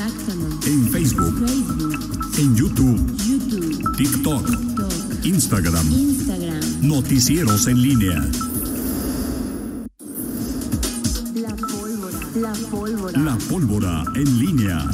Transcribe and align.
Contáctanos. 0.00 0.66
En 0.66 0.88
Facebook, 0.88 1.46
Facebook, 1.46 2.38
en 2.38 2.56
YouTube, 2.56 3.16
YouTube, 3.18 3.96
TikTok, 3.98 4.46
TikTok, 4.46 5.24
Instagram. 5.26 5.92
Instagram. 5.92 6.60
Noticieros 6.80 7.66
en 7.66 7.82
línea. 7.82 8.30
La 11.34 11.54
pólvora. 11.54 12.18
La 12.34 12.52
pólvora. 12.70 13.20
La 13.20 13.36
pólvora 13.50 14.04
en 14.16 14.38
línea. 14.38 14.90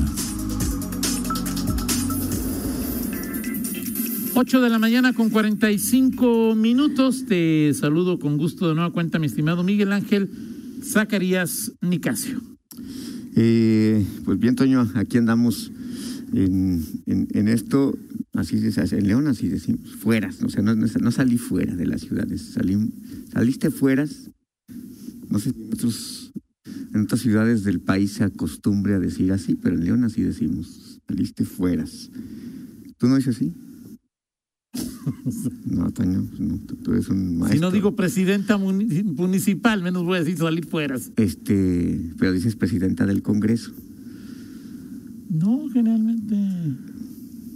8 4.34 4.61
de 4.61 4.68
la 4.68 4.80
mañana 4.80 5.12
con 5.12 5.30
45 5.30 6.57
minutos. 6.57 7.27
Te 7.27 7.73
saludo 7.75 8.18
con 8.18 8.38
gusto 8.38 8.68
de 8.68 8.75
nueva 8.75 8.91
cuenta, 8.91 9.20
mi 9.20 9.27
estimado 9.27 9.62
Miguel 9.62 9.93
Ángel 9.93 10.30
Zacarías 10.82 11.70
Nicasio. 11.80 12.55
Eh, 13.39 14.03
pues 14.25 14.39
bien, 14.39 14.57
Toño, 14.57 14.91
aquí 14.95 15.18
andamos 15.18 15.71
en, 16.32 16.82
en, 17.07 17.49
esto, 17.49 17.96
así 18.32 18.59
se 18.72 18.96
en 18.96 19.07
León 19.07 19.26
así 19.26 19.49
decimos, 19.49 19.95
fueras, 19.95 20.43
o 20.43 20.49
sea, 20.49 20.62
no, 20.62 20.75
no, 20.75 21.11
salí 21.11 21.36
fuera 21.36 21.76
de 21.76 21.86
las 21.86 22.00
ciudades, 22.00 22.40
salí, 22.40 22.79
saliste 23.31 23.71
fueras, 23.71 24.31
no 25.29 25.39
sé 25.39 25.53
si 25.53 26.32
en, 26.64 26.95
en 26.95 27.03
otras 27.03 27.21
ciudades 27.21 27.62
del 27.62 27.81
país 27.81 28.12
se 28.12 28.25
acostumbre 28.25 28.95
a 28.95 28.99
decir 28.99 29.31
así, 29.32 29.54
pero 29.54 29.76
en 29.76 29.84
León 29.84 30.04
así 30.04 30.23
decimos, 30.23 31.00
saliste 31.07 31.45
fueras. 31.45 32.11
¿Tú 32.97 33.06
no 33.06 33.17
dices 33.17 33.37
así? 33.37 33.55
No, 35.65 35.91
Toño, 35.92 36.27
no, 36.39 36.59
tú, 36.83 36.92
eres 36.92 37.09
un 37.09 37.39
maestro. 37.39 37.55
Si 37.56 37.61
no 37.61 37.70
digo 37.70 37.95
presidenta 37.97 38.56
muni- 38.59 39.03
municipal, 39.05 39.83
menos 39.83 40.05
voy 40.05 40.17
a 40.17 40.20
decir 40.20 40.37
salir 40.39 40.67
fueras. 40.67 41.12
Este, 41.17 42.12
pero 42.19 42.33
dices 42.33 42.56
presidenta 42.56 43.06
del 43.06 43.23
Congreso. 43.23 43.73
No, 45.31 45.69
generalmente. 45.73 46.37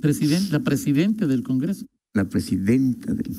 Presidente, 0.00 0.52
la 0.52 0.60
presidente 0.60 1.26
del 1.26 1.42
Congreso. 1.42 1.86
La 2.14 2.28
presidenta 2.28 3.14
del... 3.14 3.30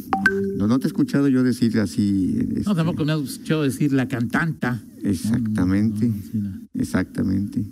No, 0.58 0.68
no 0.68 0.80
te 0.80 0.86
he 0.86 0.90
escuchado 0.90 1.28
yo 1.28 1.44
decir 1.44 1.78
así. 1.80 2.36
No, 2.48 2.58
este, 2.60 2.76
tampoco 2.76 3.04
me 3.04 3.12
has 3.12 3.22
escuchado 3.22 3.64
decir 3.64 3.92
la 3.94 4.08
cantanta. 4.08 4.82
Exactamente, 5.04 6.08
No, 6.08 6.14
no, 6.14 6.18
no, 6.18 6.24
sí, 6.32 6.38
no. 6.38 6.62
exactamente. 6.82 7.66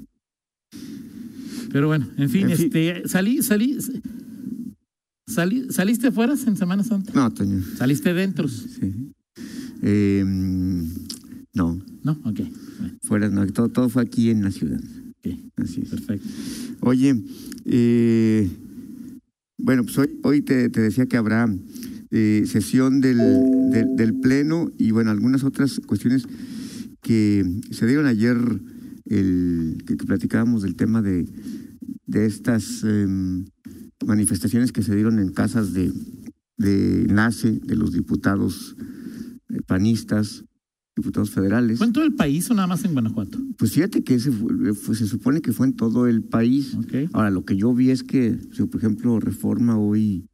Pero 1.71 1.87
bueno, 1.87 2.07
en 2.17 2.29
fin, 2.29 2.49
En 2.49 2.57
fin. 2.57 2.65
este, 2.65 3.07
salí, 3.07 3.41
salí, 3.43 3.77
salí, 5.29 5.67
saliste 5.69 6.11
fueras 6.11 6.45
en 6.47 6.57
Semana 6.57 6.83
Santa. 6.83 7.11
No, 7.13 7.31
Toño, 7.33 7.61
Saliste 7.77 8.13
dentro. 8.13 8.47
sí. 8.47 9.13
Eh, 9.81 10.23
no, 11.53 11.81
No, 12.03 12.19
ok. 12.25 12.41
Fuera, 13.03 13.29
no, 13.29 13.45
todo, 13.47 13.69
todo 13.69 13.89
fue 13.89 14.01
aquí 14.03 14.29
en 14.29 14.43
la 14.43 14.51
ciudad. 14.51 14.79
ok, 14.79 15.33
Así 15.57 15.81
es. 15.81 15.89
perfecto. 15.89 16.27
Oye, 16.81 17.15
eh, 17.65 18.49
bueno, 19.57 19.83
pues 19.83 19.97
hoy, 19.97 20.09
hoy 20.23 20.41
te, 20.41 20.69
te 20.69 20.81
decía 20.81 21.05
que 21.05 21.17
habrá 21.17 21.47
eh, 22.11 22.43
sesión 22.45 23.01
del, 23.01 23.17
del, 23.71 23.95
del 23.95 24.13
Pleno 24.19 24.71
y 24.77 24.91
bueno, 24.91 25.11
algunas 25.11 25.43
otras 25.43 25.79
cuestiones 25.85 26.23
que 27.01 27.45
se 27.71 27.85
dieron 27.87 28.05
ayer, 28.05 28.37
el, 29.05 29.77
que, 29.85 29.95
que 29.97 30.05
platicábamos 30.05 30.61
del 30.63 30.75
tema 30.75 31.01
de, 31.01 31.25
de 32.05 32.25
estas 32.25 32.83
em, 32.83 33.45
manifestaciones 34.05 34.71
que 34.71 34.81
se 34.83 34.95
dieron 34.95 35.19
en 35.19 35.31
casas 35.33 35.73
de, 35.73 35.91
de 36.57 37.01
enlace 37.03 37.51
de 37.63 37.75
los 37.75 37.91
diputados 37.93 38.75
eh, 39.49 39.61
panistas, 39.65 40.43
diputados 40.95 41.29
federales. 41.31 41.77
¿Fue 41.77 41.87
en 41.87 41.93
todo 41.93 42.03
el 42.03 42.13
país 42.15 42.49
o 42.51 42.53
nada 42.53 42.67
más 42.67 42.83
en 42.85 42.93
Guanajuato? 42.93 43.39
Pues 43.57 43.71
fíjate 43.73 44.03
que 44.03 44.15
ese 44.15 44.31
fue- 44.31 44.73
fue- 44.73 44.95
se 44.95 45.07
supone 45.07 45.41
que 45.41 45.51
fue 45.53 45.67
en 45.67 45.73
todo 45.73 46.07
el 46.07 46.23
país. 46.23 46.75
Ahora, 47.13 47.29
lo 47.31 47.45
que 47.45 47.55
yo 47.57 47.73
vi 47.73 47.89
es 47.91 48.03
que, 48.03 48.37
si, 48.53 48.63
por 48.65 48.79
ejemplo, 48.79 49.19
Reforma 49.19 49.77
hoy 49.77 50.25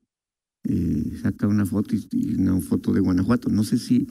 eh, 0.68 1.18
saca 1.22 1.48
una 1.48 1.66
foto 1.68 1.96
y, 1.96 2.08
y 2.12 2.36
una 2.36 2.60
foto 2.62 2.92
de 2.94 3.00
Guanajuato. 3.00 3.50
No 3.50 3.64
sé 3.64 3.78
si, 3.78 4.08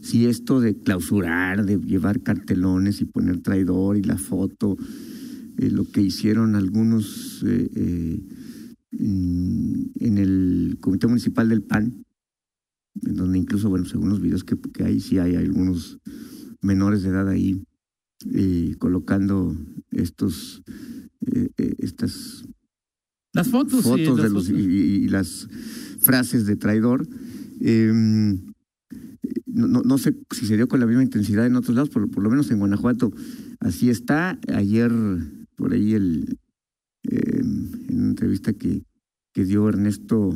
si 0.00 0.24
esto 0.26 0.60
de 0.60 0.74
clausurar, 0.78 1.66
de 1.66 1.76
llevar 1.78 2.22
cartelones 2.22 3.00
y 3.02 3.04
poner 3.04 3.40
traidor 3.40 3.98
y 3.98 4.02
la 4.02 4.16
foto, 4.16 4.76
eh, 5.58 5.70
lo 5.70 5.84
que 5.90 6.00
hicieron 6.00 6.54
algunos 6.54 7.44
eh, 7.46 7.70
eh, 7.74 8.22
en, 8.92 9.92
en 9.96 10.18
el 10.18 10.76
Comité 10.80 11.06
Municipal 11.06 11.48
del 11.48 11.62
PAN, 11.62 12.04
en 13.02 13.14
donde 13.14 13.38
incluso, 13.38 13.68
bueno, 13.68 13.84
según 13.84 14.08
los 14.08 14.20
videos 14.20 14.44
que, 14.44 14.56
que 14.72 14.84
hay, 14.84 15.00
sí 15.00 15.18
hay 15.18 15.36
algunos 15.36 15.98
menores 16.62 17.02
de 17.02 17.10
edad 17.10 17.28
ahí 17.28 17.62
eh, 18.32 18.74
colocando 18.78 19.56
estos 19.90 20.62
eh, 21.26 21.48
eh, 21.58 21.74
estas 21.78 22.44
Las 23.32 23.48
fotos. 23.48 23.82
sí, 23.84 23.88
fotos 23.88 24.18
las 24.18 24.22
de 24.24 24.30
los 24.30 24.48
y, 24.48 24.52
fotos. 24.52 24.64
y- 24.66 25.04
y 25.04 25.08
las 25.08 25.48
frases 26.00 26.46
de 26.46 26.56
traidor. 26.56 27.06
Eh, 27.60 27.92
no, 29.46 29.66
no, 29.66 29.82
no 29.82 29.98
sé 29.98 30.16
si 30.30 30.46
se 30.46 30.56
dio 30.56 30.68
con 30.68 30.80
la 30.80 30.86
misma 30.86 31.02
intensidad 31.02 31.46
en 31.46 31.56
otros 31.56 31.74
lados, 31.74 31.90
por, 31.90 32.10
por 32.10 32.22
lo 32.22 32.30
menos 32.30 32.50
en 32.50 32.58
Guanajuato 32.58 33.12
así 33.60 33.90
está. 33.90 34.38
Ayer 34.52 34.92
por 35.56 35.72
ahí 35.72 35.94
el 35.94 36.38
eh, 37.10 37.42
en 37.98 38.02
una 38.04 38.10
entrevista 38.10 38.52
que, 38.52 38.82
que 39.34 39.44
dio 39.44 39.68
Ernesto 39.68 40.34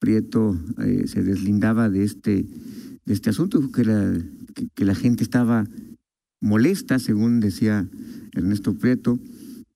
Prieto 0.00 0.56
eh, 0.84 1.04
se 1.06 1.22
deslindaba 1.22 1.90
de 1.90 2.04
este 2.04 2.46
de 3.04 3.14
este 3.14 3.30
asunto, 3.30 3.70
que 3.72 3.84
la, 3.84 4.18
que, 4.54 4.68
que 4.74 4.84
la 4.84 4.94
gente 4.94 5.22
estaba 5.22 5.66
molesta, 6.40 6.98
según 6.98 7.40
decía 7.40 7.88
Ernesto 8.34 8.74
Prieto. 8.74 9.18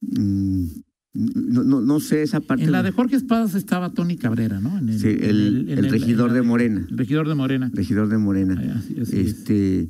Mm, 0.03 0.67
no, 1.15 1.63
no, 1.65 1.81
no 1.81 2.01
sé 2.01 2.23
esa 2.23 2.41
parte. 2.41 2.65
En 2.65 2.73
la 2.73 2.83
de 2.83 2.91
Jorge 2.93 3.17
Espadas 3.17 3.55
estaba 3.55 3.91
Tony 3.93 4.17
Cabrera, 4.17 4.61
¿no? 4.61 4.79
En 4.79 4.99
Sí, 4.99 5.09
en 5.09 5.25
el- 5.25 5.69
en 5.71 5.79
el 5.79 5.91
regidor 5.91 6.33
de 6.33 6.43
Morena. 6.43 6.87
El 6.91 6.97
regidor 6.99 7.29
de 7.29 7.35
Morena. 7.35 7.71
regidor 7.73 8.09
de 8.09 8.19
Morena. 8.19 8.57
Ay, 8.59 8.69
así- 8.71 9.01
así 9.01 9.17
es. 9.21 9.27
este 9.29 9.89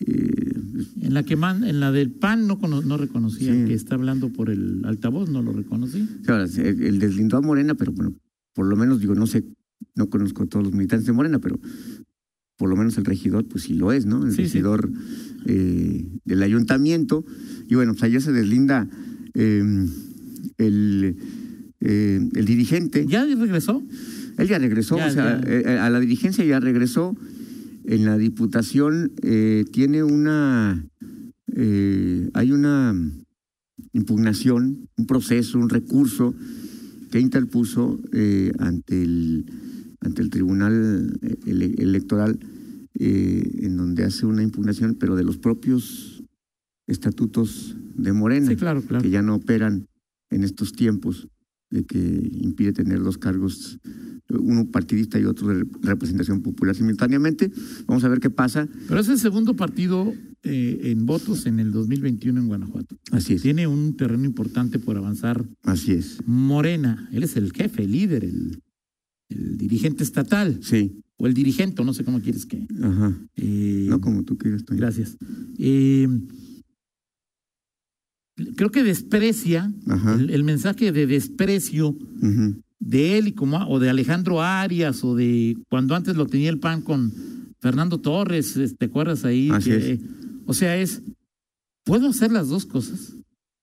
eh, 0.00 0.39
En 1.10 1.14
la 1.14 1.24
que 1.24 1.34
man- 1.34 1.64
en 1.64 1.80
la 1.80 1.90
del 1.90 2.12
PAN 2.12 2.46
no, 2.46 2.60
cono- 2.60 2.82
no 2.82 2.96
reconocía 2.96 3.52
Sí. 3.52 3.64
que 3.66 3.74
está 3.74 3.96
hablando 3.96 4.32
por 4.32 4.48
el 4.48 4.82
altavoz, 4.84 5.28
no 5.28 5.42
lo 5.42 5.52
reconocí. 5.52 6.06
ahora, 6.28 6.44
el, 6.44 7.00
deslindó 7.00 7.36
a 7.36 7.40
Morena, 7.40 7.74
pero 7.74 7.90
bueno, 7.90 8.14
por 8.54 8.66
lo 8.66 8.76
menos 8.76 9.00
digo, 9.00 9.16
no 9.16 9.26
sé, 9.26 9.44
no 9.96 10.08
conozco 10.08 10.44
a 10.44 10.46
todos 10.46 10.66
los 10.66 10.72
militantes 10.72 11.06
de 11.06 11.12
Morena, 11.12 11.40
pero 11.40 11.58
por 12.56 12.68
lo 12.68 12.76
menos 12.76 12.96
el 12.96 13.04
regidor, 13.06 13.44
pues 13.48 13.64
sí 13.64 13.74
lo 13.74 13.90
es, 13.90 14.06
¿no? 14.06 14.24
El 14.24 14.30
Sí, 14.30 14.36
sí. 14.36 14.42
regidor 14.44 14.88
eh, 15.46 16.06
del 16.24 16.42
ayuntamiento. 16.44 17.24
Y 17.68 17.74
bueno, 17.74 17.92
pues 17.94 18.04
allá 18.04 18.20
se 18.20 18.30
deslinda 18.30 18.88
eh, 19.34 19.64
el, 20.58 21.16
eh, 21.80 22.28
el 22.34 22.44
dirigente. 22.44 23.04
¿Ya 23.08 23.24
regresó? 23.24 23.82
Él 24.38 24.46
ya 24.46 24.60
regresó, 24.60 24.96
Ya, 24.96 25.06
o 25.08 25.10
sea, 25.10 25.40
ya. 25.40 25.50
eh, 25.74 25.78
a 25.78 25.90
la 25.90 25.98
dirigencia 25.98 26.44
ya 26.44 26.60
regresó. 26.60 27.16
En 27.90 28.04
la 28.04 28.16
diputación 28.16 29.10
eh, 29.22 29.64
tiene 29.72 30.04
una, 30.04 30.86
eh, 31.56 32.30
hay 32.34 32.52
una 32.52 32.94
impugnación, 33.92 34.88
un 34.96 35.06
proceso, 35.06 35.58
un 35.58 35.68
recurso 35.68 36.32
que 37.10 37.18
interpuso 37.18 37.98
eh, 38.12 38.52
ante 38.60 39.02
el 39.02 39.44
ante 40.02 40.22
el 40.22 40.30
tribunal 40.30 41.18
eh, 41.20 41.36
ele- 41.46 41.74
electoral 41.78 42.38
eh, 42.94 43.42
en 43.62 43.76
donde 43.76 44.04
hace 44.04 44.24
una 44.24 44.44
impugnación, 44.44 44.94
pero 44.94 45.16
de 45.16 45.24
los 45.24 45.36
propios 45.36 46.22
estatutos 46.86 47.76
de 47.96 48.12
Morena 48.12 48.46
Sí, 48.46 48.56
claro, 48.56 48.82
claro. 48.82 49.02
que 49.02 49.10
ya 49.10 49.20
no 49.22 49.34
operan 49.34 49.88
en 50.30 50.44
estos 50.44 50.72
tiempos 50.72 51.26
de 51.70 51.84
que 51.84 51.98
impide 52.40 52.72
tener 52.72 53.00
dos 53.02 53.16
cargos, 53.18 53.78
uno 54.28 54.66
partidista 54.70 55.18
y 55.20 55.24
otro 55.24 55.48
de 55.48 55.64
representación 55.82 56.42
popular 56.42 56.74
simultáneamente. 56.74 57.50
Vamos 57.86 58.02
a 58.04 58.08
ver 58.08 58.18
qué 58.20 58.30
pasa. 58.30 58.68
Pero 58.88 59.00
es 59.00 59.08
el 59.08 59.18
segundo 59.18 59.54
partido 59.54 60.12
eh, 60.42 60.80
en 60.84 61.06
votos 61.06 61.46
en 61.46 61.60
el 61.60 61.70
2021 61.70 62.40
en 62.40 62.48
Guanajuato. 62.48 62.98
Así 63.12 63.34
es. 63.34 63.42
Tiene 63.42 63.66
un 63.66 63.96
terreno 63.96 64.24
importante 64.24 64.78
por 64.78 64.96
avanzar. 64.96 65.44
Así 65.62 65.92
es. 65.92 66.18
Morena, 66.26 67.08
él 67.12 67.22
es 67.22 67.36
el 67.36 67.52
jefe, 67.52 67.84
el 67.84 67.92
líder, 67.92 68.24
el, 68.24 68.62
el 69.28 69.56
dirigente 69.58 70.02
estatal, 70.02 70.58
Sí. 70.62 71.02
o 71.18 71.26
el 71.28 71.34
dirigente, 71.34 71.84
no 71.84 71.92
sé 71.94 72.02
cómo 72.04 72.20
quieres 72.20 72.46
que. 72.46 72.66
Ajá. 72.82 73.16
eh, 73.36 73.86
No 73.88 74.00
como 74.00 74.24
tú 74.24 74.36
quieras, 74.38 74.64
Toño. 74.64 74.80
Gracias. 74.80 75.16
Eh, 75.58 76.08
creo 78.56 78.70
que 78.70 78.82
desprecia 78.82 79.72
el, 80.18 80.30
el 80.30 80.44
mensaje 80.44 80.92
de 80.92 81.06
desprecio 81.06 81.96
de 82.78 83.18
él 83.18 83.28
y 83.28 83.32
como 83.32 83.58
o 83.68 83.78
de 83.78 83.90
Alejandro 83.90 84.42
Arias 84.42 85.04
o 85.04 85.14
de 85.14 85.56
cuando 85.68 85.94
antes 85.94 86.16
lo 86.16 86.26
tenía 86.26 86.50
el 86.50 86.58
PAN 86.58 86.82
con 86.82 87.12
Fernando 87.60 87.98
Torres, 87.98 88.58
¿te 88.78 88.86
acuerdas 88.86 89.24
ahí? 89.24 89.50
Así 89.50 89.70
Que, 89.70 89.92
es. 89.92 90.00
O 90.46 90.54
sea, 90.54 90.76
es 90.76 91.02
¿puedo 91.84 92.08
hacer 92.08 92.32
las 92.32 92.48
dos 92.48 92.66
cosas? 92.66 93.14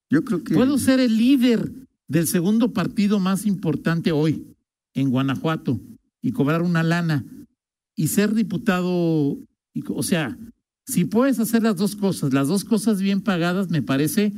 Yo 0.09 0.23
creo 0.23 0.43
que. 0.43 0.53
¿Puedo 0.53 0.77
ser 0.77 0.99
el 0.99 1.17
líder 1.17 1.71
del 2.07 2.27
segundo 2.27 2.71
partido 2.71 3.19
más 3.19 3.45
importante 3.45 4.11
hoy 4.11 4.45
en 4.93 5.09
Guanajuato 5.09 5.81
y 6.21 6.31
cobrar 6.31 6.61
una 6.61 6.83
lana 6.83 7.25
y 7.95 8.07
ser 8.07 8.33
diputado? 8.33 9.37
y 9.73 9.83
o 9.87 10.03
sea, 10.03 10.37
si 10.85 11.05
puedes 11.05 11.39
hacer 11.39 11.63
las 11.63 11.75
dos 11.75 11.95
cosas, 11.95 12.33
las 12.33 12.47
dos 12.47 12.63
cosas 12.63 13.01
bien 13.01 13.21
pagadas, 13.21 13.69
me 13.69 13.81
parece 13.81 14.31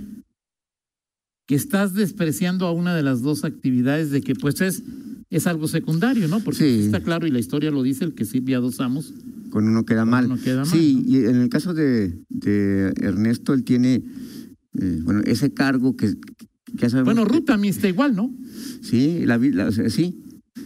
que 1.50 1.56
estás 1.56 1.96
despreciando 1.96 2.68
a 2.68 2.72
una 2.72 2.96
de 2.96 3.02
las 3.02 3.24
dos 3.24 3.44
actividades 3.44 4.12
de 4.12 4.22
que 4.22 4.36
pues 4.36 4.62
es, 4.62 4.84
es 5.32 5.48
algo 5.48 5.68
secundario, 5.68 6.28
¿no? 6.28 6.42
Porque 6.42 6.60
Sí. 6.60 6.86
está 6.86 7.02
claro 7.02 7.26
y 7.26 7.32
la 7.32 7.40
historia 7.40 7.72
lo 7.72 7.82
dice, 7.82 8.06
el 8.06 8.14
que 8.14 8.24
sirve 8.24 8.54
a 8.54 8.60
dos 8.60 8.80
amos. 8.80 9.16
Con 9.50 9.68
uno 9.68 9.84
queda 9.84 10.06
mal. 10.06 10.26
uno 10.28 10.38
queda 10.40 10.58
mal, 10.64 10.68
sí, 10.68 11.02
¿no? 11.04 11.10
y 11.10 11.26
en 11.26 11.38
el 11.38 11.50
caso 11.50 11.74
de, 11.74 12.20
de 12.30 12.94
Ernesto, 13.02 13.56
él 13.56 13.64
tiene, 13.64 14.04
eh, 14.80 15.00
bueno, 15.04 15.22
ese 15.26 15.52
cargo 15.52 15.98
que, 15.98 16.14
que 16.38 16.46
ya 16.76 16.88
sabemos 16.92 17.16
Bueno, 17.16 17.26
Ruth 17.28 17.46
también 17.46 17.74
está 17.74 17.90
igual, 17.90 18.16
¿no? 18.16 18.32
Sí, 18.84 19.26
la, 19.26 19.40
la- 19.40 19.72
sí. 19.72 20.24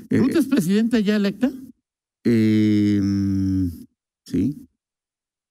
Eh, 0.10 0.18
Ruth 0.18 0.36
es 0.36 0.48
presidenta 0.48 1.00
ya 1.00 1.16
electa. 1.16 1.50
eh, 2.26 3.00
mm, 3.02 3.68
sí. 4.26 4.68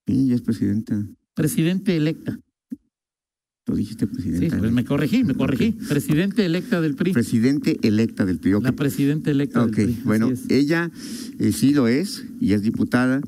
Sí, 0.06 0.26
ya 0.29 0.34
es 0.34 0.43
presidenta. 0.43 1.06
Presidente 1.32 1.96
electa. 1.96 2.38
Lo 3.72 3.78
dijiste 3.78 4.06
Sí, 4.06 4.12
presidenta. 4.14 4.58
pues 4.58 4.70
me 4.72 4.84
corregí, 4.84 5.24
me 5.24 5.34
corregí. 5.34 5.74
Ok. 5.80 5.88
Presidente 5.88 6.44
electa 6.44 6.80
del 6.82 6.94
PRI. 6.94 7.12
Presidente 7.12 7.78
electa 7.82 8.24
del 8.26 8.38
PRI. 8.38 8.54
ok. 8.54 8.64
La 8.64 8.72
presidenta 8.72 9.30
electa 9.30 9.62
Ok, 9.64 9.70
del 9.76 9.84
PRI. 9.86 9.92
así 9.94 10.02
bueno, 10.04 10.30
ella 10.50 10.90
eh, 11.38 11.52
sí 11.52 11.72
lo 11.72 11.88
es 11.88 12.24
y 12.40 12.52
es 12.52 12.62
diputada. 12.62 13.20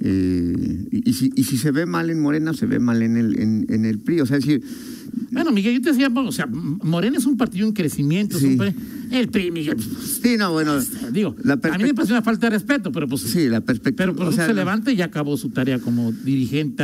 eh, 0.00 0.86
y, 0.90 1.08
y 1.08 1.12
si, 1.12 1.30
y 1.34 1.44
si 1.44 1.56
se 1.56 1.70
ve 1.70 1.86
mal 1.86 2.10
en 2.10 2.20
Morena, 2.20 2.52
se 2.54 2.66
ve 2.66 2.78
mal 2.80 3.02
en 3.02 3.16
el, 3.16 3.38
en, 3.38 3.66
en 3.68 3.84
el 3.84 3.98
PRI. 4.00 4.20
O 4.20 4.26
sea, 4.26 4.36
es 4.38 4.44
decir, 4.44 4.62
Bueno, 5.30 5.52
Miguel, 5.52 5.74
yo 5.76 5.80
te 5.82 5.90
decía, 5.90 6.08
o 6.12 6.32
sea, 6.32 6.46
Morena 6.46 7.16
es 7.18 7.24
un 7.26 7.36
partido 7.36 7.66
en 7.66 7.72
crecimiento. 7.72 8.36
es 8.36 8.42
Sí. 8.42 8.58
el 9.12 9.28
PRI, 9.28 9.50
Miguel, 9.52 9.76
sí, 9.80 10.36
no, 10.36 10.50
bueno, 10.52 10.74
digo, 11.12 11.36
La 11.44 11.54
a 11.54 11.78
mí 11.78 11.84
me 11.84 11.94
parece 11.94 12.12
una 12.12 12.22
falta 12.22 12.48
de 12.50 12.56
respeto, 12.56 12.90
pero 12.90 13.06
pues, 13.06 13.22
sí, 13.22 13.48
la 13.48 13.60
perspectiva. 13.60 13.96
pero 14.06 14.16
pues 14.16 14.30
o 14.30 14.32
sea, 14.32 14.46
se 14.46 14.52
no. 14.52 14.56
levanta 14.58 14.90
y 14.90 14.96
ya 14.96 15.04
acabó 15.04 15.36
su 15.36 15.50
tarea 15.50 15.78
como 15.78 16.10
dirigente 16.12 16.82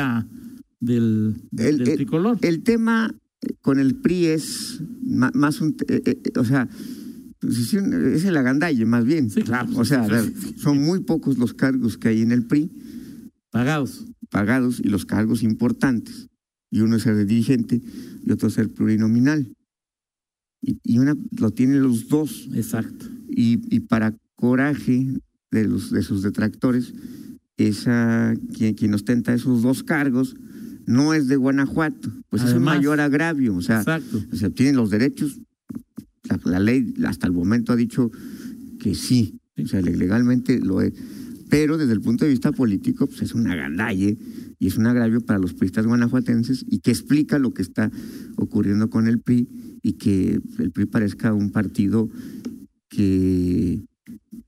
del, 0.80 1.36
El- 1.56 1.78
del 1.78 1.88
el- 1.88 1.96
tricolor. 1.96 2.38
El 2.42 2.62
tema 2.62 3.14
con 3.62 3.78
el 3.78 3.94
PRI 3.96 4.26
es 4.26 4.82
más 5.02 5.60
un, 5.60 5.76
eh, 5.88 6.02
eh, 6.04 6.20
o 6.38 6.44
sea, 6.44 6.68
pues, 7.38 7.72
es 7.72 8.24
el 8.24 8.36
agandalle 8.36 8.84
más 8.84 9.04
bien. 9.04 9.30
Sí, 9.30 9.42
claro. 9.42 9.70
O 9.76 9.84
sea, 9.84 10.06
ver, 10.06 10.32
son 10.56 10.78
muy 10.82 11.00
pocos 11.00 11.38
los 11.38 11.54
cargos 11.54 11.96
que 11.96 12.08
hay 12.08 12.20
en 12.22 12.32
el 12.32 12.46
PRI 12.46 12.70
Pagados. 13.50 14.06
pagados 14.30 14.80
y 14.84 14.88
los 14.88 15.06
cargos 15.06 15.42
importantes. 15.42 16.28
Y 16.70 16.80
uno 16.80 16.96
es 16.96 17.02
ser 17.02 17.26
dirigente 17.26 17.80
y 18.24 18.30
otro 18.30 18.48
es 18.48 18.54
ser 18.54 18.68
plurinominal. 18.72 19.52
Y, 20.62 20.78
y 20.84 20.98
una 20.98 21.16
lo 21.38 21.50
tienen 21.50 21.82
los 21.82 22.08
dos. 22.08 22.48
Exacto. 22.54 23.06
Y, 23.28 23.58
y 23.74 23.80
para 23.80 24.14
coraje 24.36 25.08
de, 25.50 25.66
los, 25.66 25.90
de 25.90 26.02
sus 26.02 26.22
detractores, 26.22 26.92
esa, 27.56 28.34
quien, 28.56 28.74
quien 28.74 28.94
ostenta 28.94 29.32
esos 29.34 29.62
dos 29.62 29.82
cargos 29.82 30.36
no 30.90 31.14
es 31.14 31.28
de 31.28 31.36
Guanajuato. 31.36 32.10
Pues 32.28 32.42
es 32.42 32.52
un 32.52 32.62
mayor 32.64 33.00
agravio. 33.00 33.54
O 33.56 33.62
sea, 33.62 33.80
o 33.80 33.84
los 34.76 34.90
derechos. 34.90 35.40
La, 36.24 36.38
la 36.44 36.60
ley 36.60 36.94
hasta 37.06 37.26
el 37.26 37.32
momento 37.32 37.72
ha 37.72 37.76
dicho 37.76 38.10
que 38.78 38.94
sí. 38.94 39.38
O 39.62 39.66
sea, 39.66 39.80
le- 39.82 39.96
legalmente 39.96 40.60
lo 40.60 40.80
es. 40.80 40.92
Pero 41.48 41.76
desde 41.78 41.92
el 41.94 42.00
punto 42.00 42.24
de 42.24 42.30
vista 42.30 42.52
político, 42.52 43.06
pues 43.06 43.22
es 43.22 43.34
una 43.34 43.56
gandalle 43.56 44.16
y 44.58 44.66
es 44.68 44.76
un 44.76 44.86
agravio 44.86 45.20
para 45.20 45.38
los 45.40 45.52
priistas 45.54 45.84
guanajuatenses 45.86 46.64
y 46.68 46.78
que 46.78 46.92
explica 46.92 47.38
lo 47.40 47.52
que 47.52 47.62
está 47.62 47.90
ocurriendo 48.36 48.88
con 48.88 49.08
el 49.08 49.18
PRI 49.20 49.48
y 49.82 49.94
que 49.94 50.40
el 50.58 50.70
PRI 50.70 50.86
parezca 50.86 51.32
un 51.34 51.50
partido 51.50 52.08
que, 52.88 53.80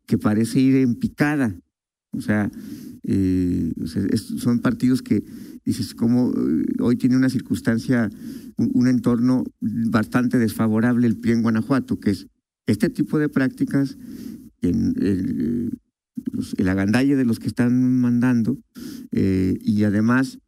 que 0.07 0.19
parece 0.19 0.61
ir 0.61 0.77
en 0.77 0.95
picada. 0.95 1.55
O 2.13 2.21
sea, 2.21 2.51
eh, 3.05 3.73
o 3.83 3.87
sea, 3.87 4.03
es- 4.11 4.23
son 4.39 4.61
partidos 4.61 5.03
que 5.03 5.25
dices, 5.65 5.95
como 5.95 6.31
eh, 6.31 6.65
hoy 6.81 6.97
tiene 6.97 7.17
una 7.17 7.29
circunstancia, 7.29 8.11
un, 8.57 8.89
entorno 8.89 9.45
bastante 9.61 10.39
desfavorable 10.39 11.07
el 11.07 11.17
PRI 11.17 11.33
en 11.33 11.43
Guanajuato, 11.43 12.01
que 12.01 12.11
es 12.11 12.27
este 12.67 12.91
tipo 12.91 13.19
de 13.19 13.29
prácticas, 13.29 13.97
el, 14.61 15.71
agandalle 16.69 17.17
de 17.17 17.25
los 17.25 17.39
que 17.39 17.49
están 17.49 18.01
mandando, 18.01 18.59
eh, 19.11 19.59
y 19.61 19.85
además, 19.85 20.39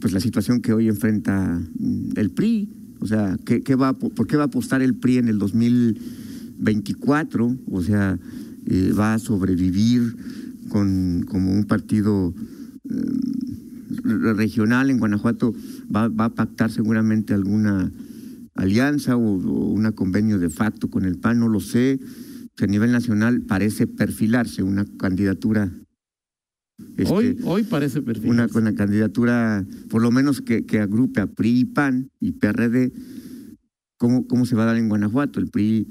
pues 0.00 0.12
la 0.12 0.20
situación 0.20 0.60
que 0.60 0.72
hoy 0.72 0.88
enfrenta 0.88 1.60
mm, 1.78 2.10
el 2.16 2.30
PRI, 2.30 2.70
o 3.00 3.06
sea, 3.06 3.36
¿qué, 3.44 3.74
va, 3.74 3.98
¿por 3.98 4.26
qué 4.26 4.36
va 4.36 4.44
a 4.44 4.46
apostar 4.46 4.80
el 4.82 4.96
PRI 4.96 5.18
en 5.18 5.28
el 5.28 5.38
2024? 5.38 7.58
O 7.66 7.82
sea, 7.82 8.18
eh, 8.66 8.92
va 8.98 9.12
a 9.14 9.18
sobrevivir 9.18 10.16
con, 10.68 11.24
como 11.28 11.52
un 11.52 11.64
partido 11.64 12.34
eh, 12.88 13.02
regional 14.02 14.90
en 14.90 14.98
Guanajuato, 14.98 15.54
va, 15.94 16.08
va 16.08 16.26
a 16.26 16.34
pactar 16.34 16.70
seguramente 16.70 17.34
alguna 17.34 17.92
alianza 18.54 19.16
o, 19.16 19.20
o 19.20 19.72
una 19.72 19.92
convenio 19.92 20.38
de 20.38 20.50
facto 20.50 20.90
con 20.90 21.04
el 21.04 21.18
PAN, 21.18 21.40
no 21.40 21.48
lo 21.48 21.60
sé. 21.60 22.00
A 22.60 22.66
nivel 22.66 22.92
nacional 22.92 23.42
parece 23.42 23.86
perfilarse 23.86 24.62
una 24.62 24.84
candidatura. 24.96 25.72
este, 26.96 27.12
hoy, 27.12 27.38
hoy 27.44 27.62
parece 27.64 28.00
perfecto. 28.00 28.30
una, 28.30 28.48
con 28.48 28.64
la 28.64 28.74
candidatura, 28.74 29.66
por 29.90 30.02
lo 30.02 30.10
menos 30.12 30.40
que, 30.40 30.64
que 30.64 30.80
agrupe 30.80 31.20
a 31.20 31.26
PRI 31.26 31.60
y 31.60 31.64
PAN 31.64 32.10
y 32.20 32.32
PRD, 32.32 32.92
¿cómo, 33.96 34.26
¿cómo 34.28 34.46
se 34.46 34.54
va 34.54 34.62
a 34.62 34.66
dar 34.66 34.76
en 34.76 34.88
Guanajuato? 34.88 35.40
El 35.40 35.48
PRI 35.48 35.88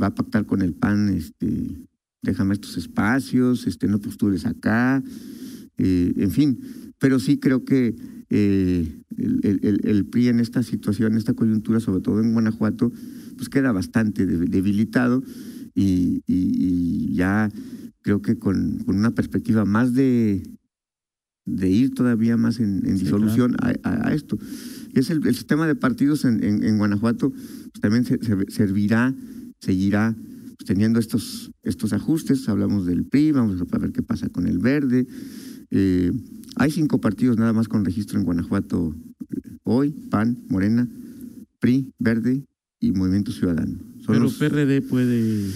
va 0.00 0.08
a 0.08 0.14
pactar 0.14 0.46
con 0.46 0.62
el 0.62 0.74
PAN, 0.74 1.08
este, 1.08 1.86
déjame 2.22 2.54
estos 2.54 2.76
espacios, 2.76 3.66
este, 3.66 3.88
no 3.88 3.98
postules 3.98 4.46
acá, 4.46 5.02
eh, 5.78 6.12
en 6.16 6.30
fin, 6.30 6.60
pero 6.98 7.18
sí 7.18 7.38
creo 7.38 7.64
que 7.64 7.94
eh, 8.30 9.02
el, 9.16 9.40
el- 9.42 9.60
el- 9.62 9.80
el 9.84 10.06
PRI 10.06 10.28
en 10.28 10.40
esta 10.40 10.62
situación, 10.62 11.12
en 11.12 11.18
esta 11.18 11.34
coyuntura, 11.34 11.80
sobre 11.80 12.00
todo 12.00 12.20
en 12.20 12.32
Guanajuato, 12.32 12.92
pues 13.36 13.48
queda 13.48 13.72
bastante 13.72 14.26
de- 14.26 14.46
debilitado 14.46 15.22
y, 15.74 16.22
y- 16.26 17.08
y 17.08 17.14
ya 17.14 17.50
creo 18.02 18.22
que 18.22 18.38
con, 18.38 18.78
con 18.84 18.96
una 18.96 19.10
perspectiva 19.12 19.64
más 19.64 19.92
de, 19.94 20.42
de 21.44 21.68
ir 21.70 21.94
todavía 21.94 22.36
más 22.36 22.58
en, 22.60 22.84
en 22.86 22.98
Sí, 22.98 23.04
disolución 23.04 23.54
a, 23.60 23.72
a- 23.82 24.08
a 24.08 24.14
esto. 24.14 24.38
Es 24.94 25.10
el, 25.10 25.24
el 25.26 25.34
sistema 25.34 25.66
de 25.66 25.74
partidos 25.76 26.24
en, 26.24 26.42
en- 26.42 26.64
en 26.64 26.78
Guanajuato, 26.78 27.30
pues 27.30 27.80
también 27.80 28.04
se- 28.04 28.18
se- 28.24 28.50
servirá, 28.50 29.14
seguirá 29.60 30.16
pues, 30.56 30.66
teniendo 30.66 30.98
estos, 30.98 31.52
estos 31.62 31.92
ajustes. 31.92 32.48
Hablamos 32.48 32.86
del 32.86 33.04
PRI, 33.04 33.32
vamos 33.32 33.60
a 33.70 33.78
ver 33.78 33.92
qué 33.92 34.02
pasa 34.02 34.28
con 34.30 34.46
el 34.46 34.58
Verde. 34.58 35.06
Eh, 35.70 36.10
hay 36.56 36.70
cinco 36.70 37.00
partidos 37.00 37.36
nada 37.38 37.52
más 37.52 37.68
con 37.68 37.84
registro 37.84 38.18
en 38.18 38.24
Guanajuato 38.24 38.94
hoy, 39.64 39.90
PAN, 40.10 40.38
Morena, 40.48 40.88
PRI, 41.60 41.92
Verde 41.98 42.44
y 42.80 42.92
Movimiento 42.92 43.32
Ciudadano. 43.32 43.78
Son 43.98 44.06
Pero 44.14 44.20
los- 44.20 44.34
PRD 44.34 44.82
puede. 44.82 45.50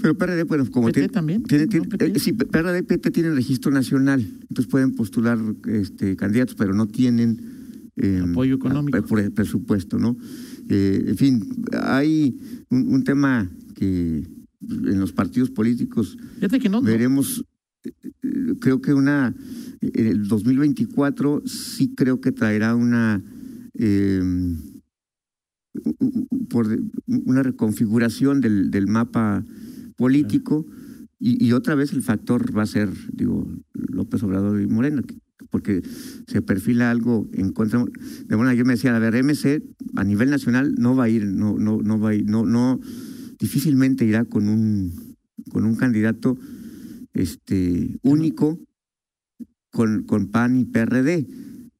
pero 0.00 0.16
PRD, 0.16 0.44
bueno, 0.44 0.64
como 0.70 0.86
PT 0.88 1.00
tiene, 1.00 1.08
también. 1.08 1.42
tiene- 1.44 1.66
¿no? 1.66 1.82
PT? 1.84 2.06
eh, 2.06 2.18
sí, 2.18 2.32
PRD 2.32 2.78
y 2.78 2.82
PT 2.82 3.10
tienen 3.10 3.34
registro 3.34 3.70
nacional, 3.72 4.20
entonces 4.42 4.66
pueden 4.66 4.94
postular 4.94 5.38
este, 5.66 6.16
candidatos, 6.16 6.54
pero 6.56 6.72
no 6.74 6.86
tienen 6.86 7.40
eh, 7.96 8.22
Apoyo 8.30 8.54
económico. 8.56 8.96
a- 8.98 9.02
por 9.02 9.18
el 9.18 9.32
presupuesto, 9.32 9.98
¿no? 9.98 10.16
Eh, 10.68 11.04
en 11.08 11.16
fin, 11.16 11.64
hay 11.82 12.36
un, 12.70 12.94
un 12.94 13.02
tema 13.02 13.50
que 13.74 14.24
en 14.60 15.00
los 15.00 15.12
partidos 15.12 15.50
políticos 15.50 16.16
Fíjate 16.36 16.60
que 16.60 16.68
no. 16.68 16.80
veremos, 16.82 17.44
eh, 17.84 17.90
eh, 18.22 18.54
creo 18.60 18.80
que 18.80 18.92
una, 18.92 19.34
el 19.80 20.26
2024 20.28 21.42
sí 21.46 21.94
creo 21.94 22.20
que 22.20 22.32
traerá 22.32 22.74
una, 22.74 23.22
eh, 23.74 24.20
por 26.48 26.66
una 27.06 27.42
reconfiguración 27.42 28.40
del, 28.40 28.70
del 28.70 28.86
mapa 28.88 29.44
político 29.96 30.66
y, 31.20 31.50
otra 31.52 31.74
vez 31.74 31.92
el 31.92 32.02
factor 32.02 32.56
va 32.56 32.62
a 32.62 32.66
ser, 32.66 32.90
digo, 33.12 33.48
López 33.74 34.22
Obrador 34.22 34.60
y 34.60 34.68
Morena, 34.68 35.02
que- 35.02 35.18
porque 35.50 35.82
se 36.28 36.42
perfila 36.42 36.90
algo 36.90 37.28
en 37.32 37.52
contra 37.52 37.82
de 38.26 38.36
Morena. 38.36 38.54
Yo 38.54 38.64
me 38.64 38.74
decía, 38.74 38.94
a 38.94 38.98
ver, 39.00 39.14
MC 39.16 39.62
a 39.96 40.04
nivel 40.04 40.30
nacional 40.30 40.74
no 40.78 40.94
va 40.94 41.04
a 41.04 41.08
ir, 41.08 41.26
no, 41.26 41.58
no, 41.58 41.80
no 41.82 41.98
va 41.98 42.10
a 42.10 42.14
ir, 42.14 42.24
no, 42.28 42.44
no, 42.46 42.78
difícilmente 43.40 44.04
irá 44.04 44.24
con 44.26 44.48
un, 44.48 44.92
con 45.50 45.64
un 45.64 45.74
candidato 45.74 46.36
este 47.14 47.98
único 48.02 48.60
con, 49.78 50.02
con 50.02 50.26
PAN 50.26 50.56
y 50.58 50.64
PRD, 50.64 51.24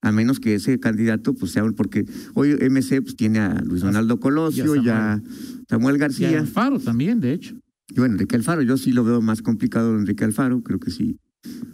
a 0.02 0.12
menos 0.12 0.38
que 0.38 0.55
ese 0.55 0.78
candidato 0.78 1.35
pues 1.35 1.50
sea 1.50 1.64
un- 1.64 1.75
porque 1.75 2.05
hoy 2.35 2.52
MC 2.61 3.02
pues 3.02 3.17
tiene 3.17 3.40
a 3.40 3.61
Luis 3.62 3.83
Donaldo 3.83 4.21
Colosio, 4.21 4.76
y 4.76 4.88
a 4.88 5.21
Samuel 5.69 5.97
Y 5.97 5.99
García, 5.99 6.38
Alfaro 6.38 6.78
también, 6.78 7.19
de 7.19 7.33
hecho. 7.33 7.57
y 7.90 7.95
bueno, 7.99 8.14
Enrique 8.14 8.37
Alfaro, 8.37 8.62
yo 8.62 8.76
sí 8.76 8.93
lo 8.93 9.02
veo 9.02 9.21
más 9.21 9.43
complicado 9.43 9.95
de 9.95 9.99
Enrique 9.99 10.23
Alfaro, 10.25 10.62
creo 10.62 10.78
que 10.78 10.93
sí, 10.93 11.19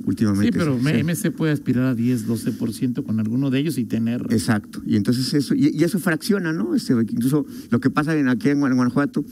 últimamente. 0.06 0.46
Sí, 0.46 0.52
pero 0.58 0.78
sí. 0.78 1.02
MC 1.04 1.30
puede 1.30 1.52
aspirar 1.52 1.84
a 1.84 1.94
10, 1.94 2.26
12% 2.26 3.02
con 3.04 3.20
alguno 3.20 3.50
de 3.50 3.58
ellos 3.58 3.76
y 3.76 3.84
tener. 3.84 4.22
Exacto, 4.30 4.82
y 4.86 4.96
entonces 4.96 5.34
eso, 5.34 5.54
y, 5.54 5.68
y 5.78 5.84
eso 5.84 5.98
fracciona, 5.98 6.54
¿no? 6.54 6.74
Este, 6.74 6.94
incluso 6.94 7.44
lo 7.70 7.80
que 7.80 7.90
pasa 7.90 8.16
en, 8.16 8.28
aquí 8.28 8.48
en 8.48 8.60
Guan- 8.60 8.74
Guanajuato, 8.74 9.24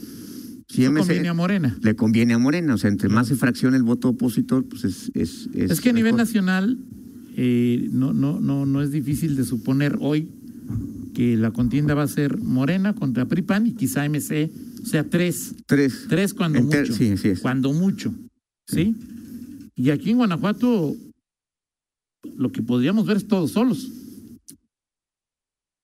si 0.75 0.85
MC 0.89 0.99
conviene 0.99 1.27
a 1.29 1.33
Morena. 1.33 1.77
le 1.81 1.95
conviene 1.95 2.33
a 2.33 2.37
Morena, 2.37 2.73
o 2.73 2.77
sea, 2.77 2.89
entre 2.89 3.09
más 3.09 3.27
se 3.27 3.35
fracciona 3.35 3.77
el 3.77 3.83
voto 3.83 4.09
opositor, 4.09 4.65
pues 4.65 4.83
es... 4.83 5.11
Es, 5.13 5.49
Es 5.53 5.81
que 5.81 5.89
a 5.89 5.93
nivel 5.93 6.15
nacional 6.15 6.77
eh, 7.35 7.87
no, 7.91 8.13
no, 8.13 8.39
no, 8.39 8.65
no 8.65 8.81
es 8.81 8.91
difícil 8.91 9.35
de 9.35 9.43
suponer 9.45 9.97
hoy 10.01 10.29
que 11.13 11.37
la 11.37 11.51
contienda 11.51 11.93
va 11.93 12.03
a 12.03 12.07
ser 12.07 12.37
Morena 12.39 12.93
contra 12.95 13.25
PRIPAN 13.27 13.67
y 13.67 13.73
quizá 13.73 14.03
MC, 14.09 14.49
o 14.81 14.85
sea, 14.85 15.03
tres. 15.07 15.53
Tres. 15.67 16.05
Tres 16.09 16.33
cuando 16.33 16.59
Enter- 16.59 16.81
mucho. 16.81 16.93
sí, 16.93 17.09
así 17.11 17.27
es. 17.29 17.39
Cuando 17.41 17.71
mucho. 17.73 18.13
¿Sí? 18.67 18.95
Y 19.75 19.89
aquí 19.91 20.09
en 20.11 20.17
Guanajuato 20.17 20.95
lo 22.37 22.51
que 22.51 22.61
podríamos 22.63 23.05
ver 23.05 23.17
es 23.17 23.27
todos 23.27 23.51
solos. 23.51 23.91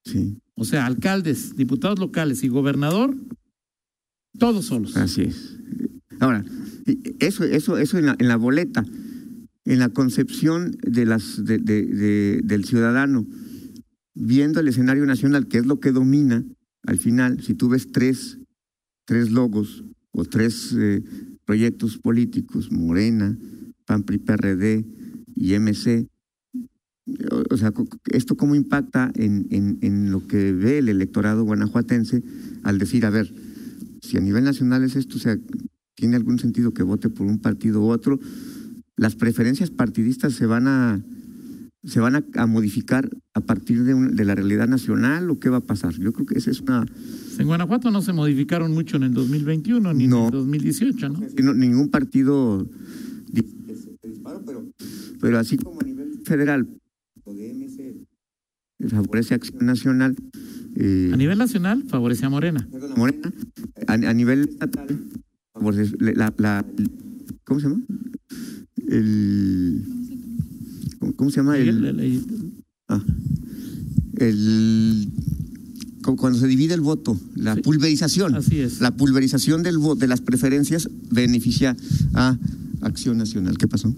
Sí, 0.06 0.38
O 0.56 0.64
sea, 0.66 0.86
alcaldes, 0.86 1.56
diputados 1.56 2.00
locales 2.00 2.44
y 2.44 2.48
gobernador, 2.48 3.16
todos 4.38 4.66
solos. 4.66 4.96
así 4.98 5.22
es. 5.24 5.58
Ahora, 6.20 6.44
eso, 7.20 7.44
eso, 7.44 7.78
eso 7.78 7.98
en 7.98 8.06
la, 8.08 8.16
en 8.20 8.28
la 8.28 8.36
boleta, 8.36 8.86
en 9.66 9.80
la 9.80 9.90
concepción 9.90 10.72
de 10.82 11.06
las, 11.06 11.44
de, 11.46 11.58
de- 11.60 11.86
de- 11.86 12.42
del 12.44 12.66
ciudadano, 12.66 13.26
viendo 14.16 14.60
el 14.60 14.68
escenario 14.68 15.06
nacional, 15.06 15.48
que 15.48 15.60
es 15.60 15.66
lo 15.66 15.80
que 15.80 15.92
domina, 15.92 16.44
al 16.86 16.98
final, 16.98 17.42
si 17.42 17.54
tú 17.54 17.70
ves 17.70 17.92
tres, 17.92 18.40
tres 19.06 19.32
logos 19.32 19.84
o 20.12 20.26
tres 20.26 20.74
eh, 20.78 21.02
proyectos 21.46 21.98
políticos, 21.98 22.72
Morena, 22.72 23.38
PAN, 23.86 24.04
PRI, 24.04 24.18
PRD 24.18 24.86
y 25.36 25.54
MC, 25.58 26.08
o, 27.50 27.58
sea, 27.58 27.72
¿esto 28.12 28.36
cómo 28.38 28.56
impacta 28.56 29.12
en, 29.16 29.48
en, 29.50 29.78
en 29.82 30.12
lo 30.12 30.28
que 30.28 30.52
ve 30.54 30.78
el 30.80 30.90
electorado 30.90 31.44
guanajuatense 31.44 32.22
al 32.64 32.78
decir, 32.78 33.06
a 33.06 33.10
ver, 33.10 33.34
si 34.10 34.18
a 34.18 34.22
nivel 34.22 34.44
nacional 34.44 34.84
es 34.84 34.96
esto, 34.96 35.18
o 35.18 35.20
sea, 35.20 35.38
¿tiene 35.96 36.16
algún 36.16 36.40
sentido 36.40 36.74
que 36.74 36.82
vote 36.84 37.10
por 37.10 37.28
un 37.28 37.38
partido 37.40 37.82
u 37.82 37.90
otro? 37.90 38.20
Las 38.98 39.16
preferencias 39.16 39.70
partidistas 39.70 40.34
se 40.34 40.46
van 40.46 40.68
a 40.68 41.04
se 41.82 42.02
van 42.02 42.16
a, 42.16 42.26
a 42.36 42.46
modificar 42.46 43.10
a 43.34 43.40
partir 43.40 43.84
de, 43.86 43.94
un- 43.94 44.14
de 44.16 44.26
la 44.26 44.36
realidad 44.36 44.68
nacional 44.68 45.30
o 45.30 45.40
qué 45.40 45.48
va 45.50 45.58
a 45.58 45.62
pasar? 45.62 45.94
Yo 45.98 46.12
creo 46.12 46.26
que 46.26 46.38
esa 46.38 46.52
es 46.52 46.60
una 46.60 46.86
En 47.38 47.48
Guanajuato 47.48 47.90
no 47.90 48.02
se 48.02 48.12
modificaron 48.12 48.74
mucho 48.74 48.98
en 48.98 49.04
el 49.04 49.14
2021 49.14 49.94
ni 49.94 50.04
en 50.04 50.14
el 50.14 50.32
2018, 50.32 51.08
¿no? 51.10 51.20
Sí, 51.20 51.42
no, 51.42 51.54
ningún 51.54 51.90
partido 51.90 52.68
pero, 54.46 54.68
pero 55.22 55.38
así 55.40 55.58
como 55.58 55.80
a 55.80 55.84
nivel 55.86 56.20
federal, 56.26 56.68
lo 57.26 57.34
de 57.34 57.50
MC 57.54 57.96
favorece 58.90 59.34
Acción 59.36 59.66
Nacional. 59.66 60.16
eh, 60.76 61.12
A 61.14 61.18
nivel 61.18 61.38
nacional 61.38 61.84
favorece 61.88 62.26
a 62.26 62.30
Morena. 62.30 62.68
Morena, 63.00 63.32
a, 63.88 63.94
a 63.94 64.14
nivel 64.14 64.50
estatal, 64.50 65.00
la, 66.00 66.34
la- 66.38 66.66
¿cómo 67.46 67.60
se 67.60 67.68
llama? 67.68 67.82
El, 68.88 69.84
¿cómo, 71.16 71.30
se 71.32 71.38
llama? 71.38 71.58
El, 71.58 72.22
ah, 72.90 73.04
el- 74.18 75.08
cu- 76.04 76.16
cuando 76.16 76.40
se 76.40 76.48
divide 76.48 76.74
el 76.74 76.82
voto, 76.82 77.20
la 77.36 77.56
Sí. 77.56 77.62
pulverización. 77.62 78.36
Así 78.36 78.60
es. 78.60 78.82
La 78.82 78.92
pulverización 78.96 79.64
del 79.64 79.78
vo- 79.78 79.96
de 79.98 80.08
las 80.08 80.22
preferencias 80.22 80.90
beneficia 81.12 81.76
a 82.14 82.38
Acción 82.82 83.18
Nacional. 83.18 83.58
¿Qué 83.58 83.68
pasó? 83.68 83.94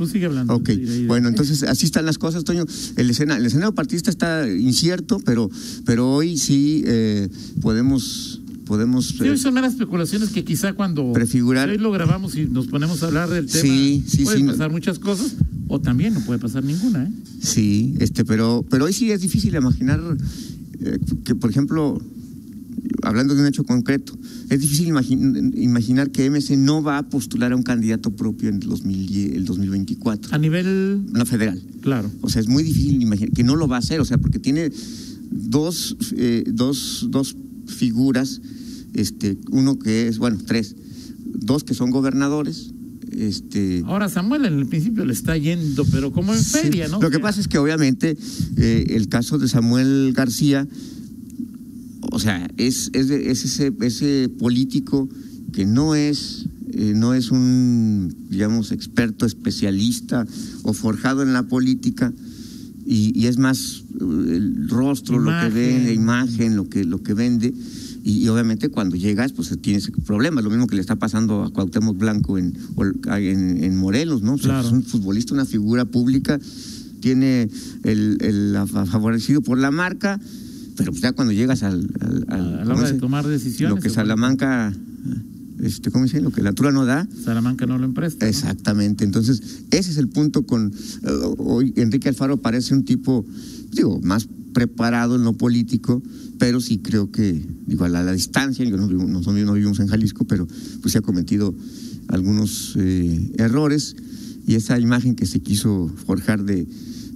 Tú 0.00 0.06
sigue 0.06 0.24
hablando. 0.24 0.54
Ok, 0.54 0.70
bueno, 1.06 1.28
entonces 1.28 1.62
así 1.62 1.84
están 1.84 2.06
las 2.06 2.16
cosas, 2.16 2.42
Toño. 2.42 2.64
El, 2.96 3.10
escena, 3.10 3.36
el 3.36 3.44
escenario 3.44 3.74
partidista 3.74 4.08
está 4.08 4.48
incierto, 4.50 5.20
pero, 5.26 5.50
pero 5.84 6.10
hoy 6.10 6.38
sí 6.38 6.82
eh, 6.86 7.28
podemos, 7.60 8.40
podemos 8.64 9.08
Sí, 9.08 9.18
eh, 9.26 9.28
hoy 9.32 9.36
son 9.36 9.52
meras 9.52 9.72
especulaciones 9.74 10.30
que 10.30 10.42
quizá 10.42 10.72
cuando 10.72 11.12
Prefigurar. 11.12 11.68
hoy 11.68 11.76
lo 11.76 11.92
grabamos 11.92 12.34
y 12.34 12.46
nos 12.46 12.68
ponemos 12.68 13.02
a 13.02 13.08
hablar 13.08 13.28
del 13.28 13.44
tema, 13.44 13.60
Sí, 13.60 14.02
sí, 14.06 14.24
pueden 14.24 14.40
sí. 14.40 14.46
pasar 14.46 14.70
muchas 14.70 14.98
cosas 14.98 15.34
o 15.68 15.78
también 15.82 16.14
no 16.14 16.20
puede 16.20 16.38
pasar 16.38 16.64
ninguna, 16.64 17.04
¿eh? 17.04 17.12
Sí, 17.42 17.94
este, 18.00 18.24
pero, 18.24 18.64
pero 18.70 18.86
hoy 18.86 18.94
sí 18.94 19.10
es 19.12 19.20
difícil 19.20 19.54
imaginar 19.54 20.00
eh, 20.80 20.98
que, 21.26 21.34
por 21.34 21.50
ejemplo, 21.50 22.00
hablando 23.02 23.34
de 23.34 23.40
un 23.42 23.46
hecho 23.48 23.64
concreto, 23.64 24.18
es 24.48 24.60
difícil 24.60 24.88
imagin- 24.88 25.52
imaginar 25.56 26.10
que 26.10 26.26
MC 26.30 26.56
no 26.56 26.82
va 26.82 26.98
a 26.98 27.08
postular 27.08 27.52
a 27.52 27.56
un 27.56 27.62
candidato 27.62 28.10
propio 28.14 28.48
en 28.48 28.56
el, 28.56 28.68
2010 28.68 29.36
el 29.36 29.44
2024, 29.44 30.34
A 30.34 30.38
nivel, 30.38 31.02
una 31.12 31.24
federal. 31.24 31.60
claro, 31.80 32.10
O 32.20 32.28
sea, 32.28 32.40
es 32.40 32.48
muy 32.48 32.62
difícil 32.62 33.00
imaginar 33.02 33.32
que 33.32 33.44
no 33.44 33.56
lo 33.56 33.68
va 33.68 33.76
a 33.76 33.78
hacer, 33.80 34.00
o 34.00 34.04
sea, 34.04 34.18
porque 34.18 34.38
tiene 34.38 34.70
dos, 35.30 35.96
eh, 36.16 36.44
dos, 36.46 37.06
dos 37.10 37.36
figuras, 37.66 38.40
este, 38.94 39.38
uno 39.50 39.78
que 39.78 40.08
es, 40.08 40.18
bueno, 40.18 40.38
tres, 40.44 40.74
dos 41.24 41.62
que 41.64 41.74
son 41.74 41.90
gobernadores, 41.90 42.72
este, 43.12 43.82
Ahora 43.86 44.08
Samuel 44.08 44.44
en 44.44 44.54
el 44.58 44.66
principio 44.66 45.04
le 45.04 45.12
está 45.12 45.36
yendo, 45.36 45.84
pero 45.86 46.12
como 46.12 46.32
en 46.34 46.40
Sí. 46.42 46.58
feria, 46.62 46.88
¿no? 46.88 47.00
Lo 47.00 47.10
que 47.10 47.18
pasa 47.18 47.40
es 47.40 47.48
que 47.48 47.58
obviamente 47.58 48.16
eh, 48.56 48.86
el 48.90 49.08
caso 49.08 49.36
de 49.38 49.48
Samuel 49.48 50.12
García, 50.14 50.66
sea, 52.20 52.48
es, 52.56 52.90
es, 52.92 53.10
es 53.10 53.44
ese, 53.44 53.72
ese 53.80 54.28
político 54.28 55.08
que 55.52 55.66
no 55.66 55.94
es, 55.94 56.46
eh, 56.72 56.92
no 56.94 57.14
es 57.14 57.30
un, 57.30 58.14
digamos, 58.28 58.70
experto, 58.72 59.26
especialista 59.26 60.26
o 60.62 60.72
forjado 60.72 61.22
en 61.22 61.32
la 61.32 61.42
política. 61.44 62.12
Y, 62.86 63.12
y 63.18 63.26
es 63.26 63.38
más 63.38 63.84
eh, 64.00 64.36
el 64.36 64.68
rostro, 64.68 65.18
lo 65.18 65.30
que 65.30 65.48
vende, 65.48 65.92
imagen, 65.94 66.56
lo 66.56 66.68
que, 66.68 66.84
lo 66.84 67.02
que 67.02 67.14
vende. 67.14 67.52
Y, 68.02 68.12
y 68.24 68.28
obviamente 68.28 68.68
cuando 68.70 68.96
llegas, 68.96 69.32
pues 69.32 69.56
tienes 69.60 69.90
problemas. 70.06 70.42
Lo 70.42 70.50
mismo 70.50 70.66
que 70.66 70.74
le 70.76 70.80
está 70.80 70.96
pasando 70.96 71.42
a 71.42 71.52
Cuauhtémoc 71.52 71.98
Blanco 71.98 72.38
en, 72.38 72.56
en, 73.06 73.64
en 73.64 73.76
Morelos, 73.76 74.22
¿no? 74.22 74.34
O 74.34 74.38
sea, 74.38 74.50
Claro. 74.50 74.66
es 74.68 74.72
un 74.72 74.82
futbolista, 74.82 75.34
una 75.34 75.44
figura 75.44 75.84
pública, 75.84 76.40
tiene 77.00 77.48
el, 77.84 78.56
favorecido 78.66 79.40
por 79.42 79.58
la 79.58 79.70
marca, 79.70 80.20
pero 80.80 80.92
pues 80.92 81.02
ya 81.02 81.12
cuando 81.12 81.32
llegas 81.32 81.62
al... 81.62 81.88
al- 82.00 82.26
al- 82.28 82.40
a 82.60 82.64
la 82.64 82.64
¿cómo 82.64 82.78
hora 82.80 82.90
de 82.92 82.98
tomar 82.98 83.26
decisiones. 83.26 83.76
Lo 83.76 83.82
que 83.82 83.90
Salamanca, 83.90 84.72
este, 85.62 85.90
¿cómo 85.90 86.04
dice? 86.04 86.20
Lo 86.20 86.30
que 86.30 86.42
la 86.42 86.48
altura 86.50 86.72
no 86.72 86.84
da. 86.86 87.06
Salamanca 87.24 87.66
no 87.66 87.78
lo 87.78 87.84
empresta. 87.84 88.24
¿no? 88.24 88.30
Exactamente. 88.30 89.04
Entonces, 89.04 89.42
ese 89.70 89.90
es 89.90 89.96
el 89.98 90.08
punto 90.08 90.44
con... 90.46 90.72
eh, 91.02 91.08
hoy 91.38 91.72
Enrique 91.76 92.08
Alfaro 92.08 92.38
parece 92.38 92.74
un 92.74 92.84
tipo, 92.84 93.24
digo, 93.72 94.00
más 94.02 94.26
preparado 94.52 95.16
en 95.16 95.22
lo 95.24 95.34
político, 95.34 96.02
pero 96.38 96.60
sí 96.60 96.78
creo 96.78 97.10
que, 97.12 97.44
digo, 97.66 97.84
a 97.84 97.88
la, 97.88 98.00
a 98.00 98.02
la 98.04 98.12
distancia, 98.12 98.64
yo 98.64 98.76
no, 98.76 98.86
no, 98.88 99.22
somos- 99.22 99.44
no 99.44 99.52
vivimos 99.52 99.78
en 99.80 99.86
Jalisco, 99.88 100.24
pero 100.24 100.48
pues 100.80 100.92
se 100.92 100.98
ha 100.98 101.02
cometido 101.02 101.54
algunos 102.08 102.74
eh, 102.76 103.30
errores 103.38 103.94
y 104.46 104.54
esa 104.56 104.80
imagen 104.80 105.14
que 105.14 105.26
se 105.26 105.40
quiso 105.40 105.88
forjar 106.06 106.42
de, 106.44 106.66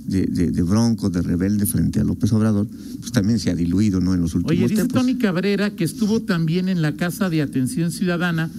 de, 0.06 0.26
de- 0.26 0.50
de 0.50 0.62
bronco, 0.62 1.10
de 1.10 1.22
rebelde 1.22 1.66
frente 1.66 2.00
a 2.00 2.04
López 2.04 2.32
Obrador, 2.32 2.66
pues 3.00 3.12
también 3.12 3.38
se 3.38 3.50
ha 3.50 3.54
diluido, 3.54 4.00
¿no? 4.00 4.14
En 4.14 4.20
los 4.20 4.34
últimos 4.34 4.52
Oye, 4.52 4.62
dice 4.62 4.74
tiempos. 4.74 5.00
Tony 5.00 5.16
Cabrera 5.16 5.70
que 5.74 5.84
estuvo 5.84 6.22
también 6.22 6.68
en 6.68 6.82
la 6.82 6.92
Casa 6.94 7.30
de 7.30 7.42
Atención 7.42 7.90
Ciudadana 7.90 8.50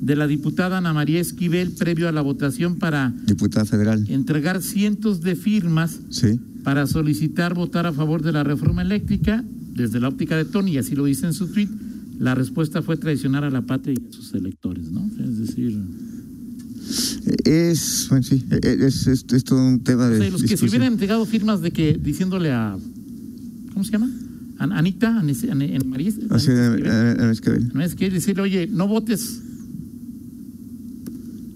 de 0.00 0.14
la 0.16 0.26
diputada 0.26 0.78
Ana 0.78 0.92
María 0.92 1.20
Esquivel 1.20 1.70
previo 1.72 2.08
a 2.08 2.12
la 2.12 2.20
votación 2.20 2.76
para 2.76 3.14
Diputada 3.26 3.64
federal. 3.64 4.04
entregar 4.08 4.62
cientos 4.62 5.20
de 5.22 5.36
firmas 5.36 6.00
Sí. 6.10 6.38
para 6.64 6.86
solicitar 6.86 7.54
votar 7.54 7.86
a 7.86 7.92
favor 7.92 8.22
de 8.22 8.32
la 8.32 8.44
reforma 8.44 8.82
eléctrica. 8.82 9.44
Desde 9.74 10.00
la 10.00 10.08
óptica 10.08 10.36
de 10.36 10.44
Tony, 10.46 10.72
y 10.72 10.78
así 10.78 10.94
lo 10.94 11.04
dice 11.04 11.26
en 11.26 11.32
su 11.34 11.48
tweet, 11.48 11.68
la 12.18 12.34
respuesta 12.34 12.80
fue 12.82 12.96
traicionar 12.96 13.44
a 13.44 13.50
la 13.50 13.62
patria 13.62 13.94
y 13.94 14.08
a 14.08 14.12
sus 14.12 14.32
electores, 14.34 14.90
¿no? 14.90 15.06
Es 15.22 15.38
decir, 15.38 15.78
Es, 17.44 18.06
bueno, 18.08 18.22
sí, 18.24 18.44
es, 18.62 19.06
es, 19.06 19.24
es 19.32 19.44
todo 19.44 19.58
un 19.66 19.80
tema 19.80 20.06
o 20.06 20.10
de. 20.10 20.18
sea, 20.18 20.30
los 20.30 20.42
que 20.42 20.56
se 20.56 20.64
hubieran 20.66 20.92
entregado 20.92 21.24
firmas 21.26 21.60
de 21.60 21.70
que, 21.72 21.98
diciéndole 22.00 22.52
a, 22.52 22.76
¿cómo 23.72 23.84
se 23.84 23.90
llama? 23.92 24.10
An- 24.58 24.72
Anita, 24.72 25.08
Ane- 25.20 25.32
Ane- 25.50 25.74
Ane- 25.76 25.84
María, 25.84 26.10
Así, 26.30 26.50
Anita 26.50 26.74
Esquivel. 26.76 26.86
eh, 26.86 27.16
eh, 27.18 27.30
es 27.32 27.40
que- 27.40 27.58
No 27.74 27.82
es 27.82 27.94
que 27.94 28.10
decirle, 28.10 28.42
oye, 28.42 28.66
no 28.68 28.86
votes. 28.88 29.40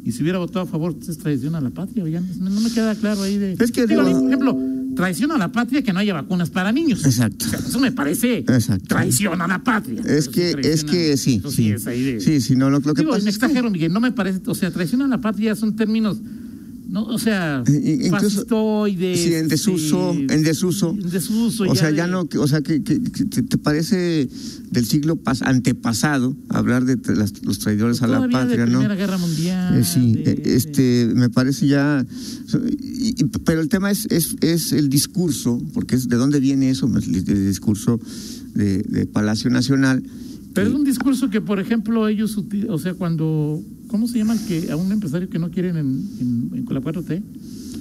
Y 0.05 0.13
si 0.13 0.23
hubiera 0.23 0.39
votado 0.39 0.61
a 0.65 0.67
favor, 0.67 0.97
es 1.07 1.19
traición 1.19 1.55
a 1.55 1.61
la 1.61 1.71
patria. 1.71 2.07
ya 2.09 2.21
no, 2.21 2.51
no 2.51 2.61
me 2.61 2.71
queda 2.71 2.95
claro 2.95 3.23
ahí 3.23 3.39
de. 3.39 3.53
Es 3.59 3.71
que 3.71 3.87
Digo, 3.87 4.03
digo- 4.05 4.19
por 4.21 4.29
ejemplo, 4.29 4.59
traición 4.95 5.33
a 5.33 5.39
la 5.39 5.51
patria 5.53 5.83
que 5.83 5.93
no 5.93 5.99
haya 6.01 6.15
vacunas 6.15 6.51
para 6.51 6.73
niños. 6.73 7.05
Exacto. 7.05 7.47
O 7.47 7.49
sea, 7.49 7.59
eso 7.59 7.79
me 7.81 7.93
parece 7.93 8.39
Exacto. 8.39 8.87
traición 8.89 9.41
a 9.41 9.47
la 9.47 9.63
patria. 9.63 10.03
Es 10.07 10.29
que, 10.29 10.53
sí 10.53 10.69
es 10.69 10.85
que 10.85 11.17
sí. 11.17 11.43
Sí, 11.49 11.73
de- 11.73 12.21
sí, 12.21 12.41
sí, 12.41 12.57
no, 12.57 12.71
lo, 12.71 12.81
lo 12.81 12.95
que 12.95 13.03
Digo, 13.03 13.13
pasa 13.13 13.25
me 13.25 13.31
es 13.31 13.39
que- 13.39 13.47
exagero, 13.47 13.71
Miguel, 13.71 13.93
no 13.93 14.01
me 14.01 14.13
parece. 14.13 14.41
O 14.47 14.55
sea, 14.55 14.71
traición 14.71 15.03
a 15.03 15.09
la 15.09 15.21
patria 15.21 15.55
son 15.55 15.77
términos. 15.77 16.21
No, 16.91 17.05
o 17.05 17.19
sea, 17.19 17.63
Eh, 17.69 18.01
incluso- 18.07 18.45
sí, 18.89 19.35
en 19.35 19.47
desuso, 19.49 20.11
este, 20.13 20.35
en 20.35 20.43
desuso. 20.43 20.91
En 20.91 21.09
desuso. 21.09 21.65
O 21.69 21.75
sea, 21.77 21.91
de- 21.91 21.97
ya 21.99 22.07
no, 22.09 22.29
o 22.39 22.47
sea, 22.49 22.63
que, 22.63 22.83
que- 22.83 23.01
que 23.01 23.25
te, 23.43 23.59
parece 23.59 24.29
del 24.71 24.85
siglo 24.87 25.17
pas- 25.17 25.43
antepasado 25.47 26.37
hablar 26.49 26.85
de 26.85 26.97
las- 27.15 27.45
los 27.45 27.59
traidores 27.61 28.03
a 28.03 28.09
la 28.09 28.17
Todavía 28.17 28.39
patria, 28.41 28.65
de 28.67 28.73
¿no? 28.73 28.79
Primera 28.81 28.97
Guerra 28.97 29.19
Mundial. 29.19 29.79
Eh, 29.79 29.85
sí, 29.85 30.15
de- 30.15 30.33
eh, 30.33 30.43
este, 30.47 31.11
me 31.15 31.31
parece 31.31 31.69
ya. 31.69 32.05
y- 32.83 33.15
y- 33.23 33.25
pero 33.45 33.61
el 33.61 33.69
tema 33.69 33.91
es, 33.91 34.07
es, 34.11 34.35
es 34.41 34.73
el 34.73 34.89
discurso, 34.89 35.63
porque 35.73 35.95
es 35.95 36.09
de 36.09 36.17
dónde 36.17 36.41
viene 36.41 36.71
eso, 36.71 36.87
el, 36.97 37.15
el 37.15 37.47
discurso 37.47 38.01
de, 38.55 38.79
de 38.83 39.07
Palacio 39.07 39.49
Nacional. 39.51 40.03
Pero 40.55 40.67
es 40.67 40.73
que- 40.73 40.79
un 40.81 40.85
discurso 40.85 41.31
que, 41.31 41.41
por 41.41 41.61
ejemplo, 41.61 42.09
ellos, 42.09 42.37
o 42.69 42.79
sea, 42.79 42.95
cuando, 42.95 43.63
¿cómo 43.91 44.07
se 44.09 44.19
llama 44.19 44.35
el 44.35 44.41
que 44.47 44.71
a 44.71 44.77
un 44.77 44.91
empresario 44.93 45.29
que 45.29 45.39
no 45.39 45.51
quieren 45.51 45.77
en, 45.77 46.09
en, 46.21 46.51
en 46.55 46.65
con 46.65 46.75
la 46.75 46.81
4T? 46.81 47.23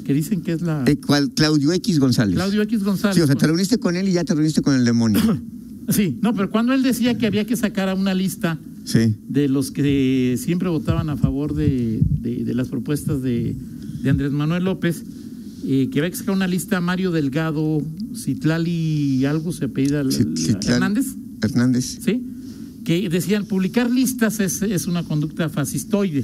que 0.04 0.14
dicen 0.16 0.42
que 0.42 0.54
es 0.54 0.62
la 0.64 0.84
Eh, 0.88 0.98
¿cuál? 1.00 1.30
Claudio 1.32 1.72
X 1.74 2.00
González. 2.00 2.34
Claudio 2.36 2.64
X 2.64 2.84
González. 2.84 3.16
Sí, 3.16 3.22
o 3.22 3.28
sea, 3.28 3.36
te 3.36 3.42
pues. 3.42 3.48
reuniste 3.50 3.78
con 3.78 3.96
él 3.96 4.10
y 4.10 4.14
ya 4.14 4.24
te 4.24 4.34
reuniste 4.34 4.62
con 4.62 4.74
el 4.76 4.84
demonio. 4.86 5.22
Sí, 5.90 6.20
no, 6.22 6.36
pero 6.36 6.52
cuando 6.52 6.72
él 6.74 6.84
decía 6.84 7.18
que 7.18 7.26
había 7.26 7.46
que 7.48 7.56
sacar 7.56 7.90
a 7.90 7.96
una 7.96 8.14
lista 8.14 8.60
Sí. 8.86 9.16
de 9.28 9.50
los 9.50 9.72
que 9.72 10.36
siempre 10.38 10.70
votaban 10.70 11.10
a 11.10 11.18
favor 11.18 11.56
de, 11.56 12.00
de- 12.22 12.44
de 12.44 12.54
las 12.54 12.68
propuestas 12.68 13.24
de, 13.24 13.56
de 14.04 14.10
Andrés 14.12 14.32
Manuel 14.32 14.66
López, 14.66 15.04
eh, 15.66 15.90
que 15.92 15.98
había 16.00 16.12
que 16.12 16.18
sacar 16.18 16.36
una 16.36 16.46
lista 16.48 16.80
Mario 16.80 17.10
Delgado, 17.10 17.82
Citlali, 18.16 19.26
algo 19.26 19.52
se 19.52 19.66
apellida. 19.66 20.02
Hernández, 20.02 21.08
Hernández. 21.42 22.00
¿sí? 22.06 22.24
Que 22.90 23.08
decían 23.08 23.46
publicar 23.46 23.88
listas 23.92 24.40
es, 24.40 24.64
es 24.64 24.88
una 24.88 25.04
conducta 25.04 25.48
fascistoide. 25.48 26.24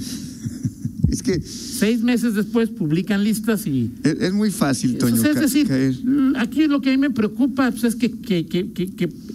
Es 1.08 1.22
que 1.22 1.40
Seis 1.40 2.02
meses 2.02 2.34
después 2.34 2.70
publican 2.70 3.22
listas 3.22 3.68
y 3.68 3.92
es, 4.02 4.16
es 4.20 4.32
muy 4.32 4.50
fácil, 4.50 4.98
Toño. 4.98 5.14
Entonces, 5.14 5.36
es 5.36 5.42
decir, 5.42 5.68
caer. 5.68 5.94
aquí 6.34 6.66
lo 6.66 6.80
que 6.80 6.88
a 6.90 6.92
mí 6.92 6.98
me 6.98 7.10
preocupa 7.10 7.70
pues, 7.70 7.84
es 7.84 7.94
que, 7.94 8.10
que, 8.10 8.46
que, 8.46 8.72
que, 8.72 8.88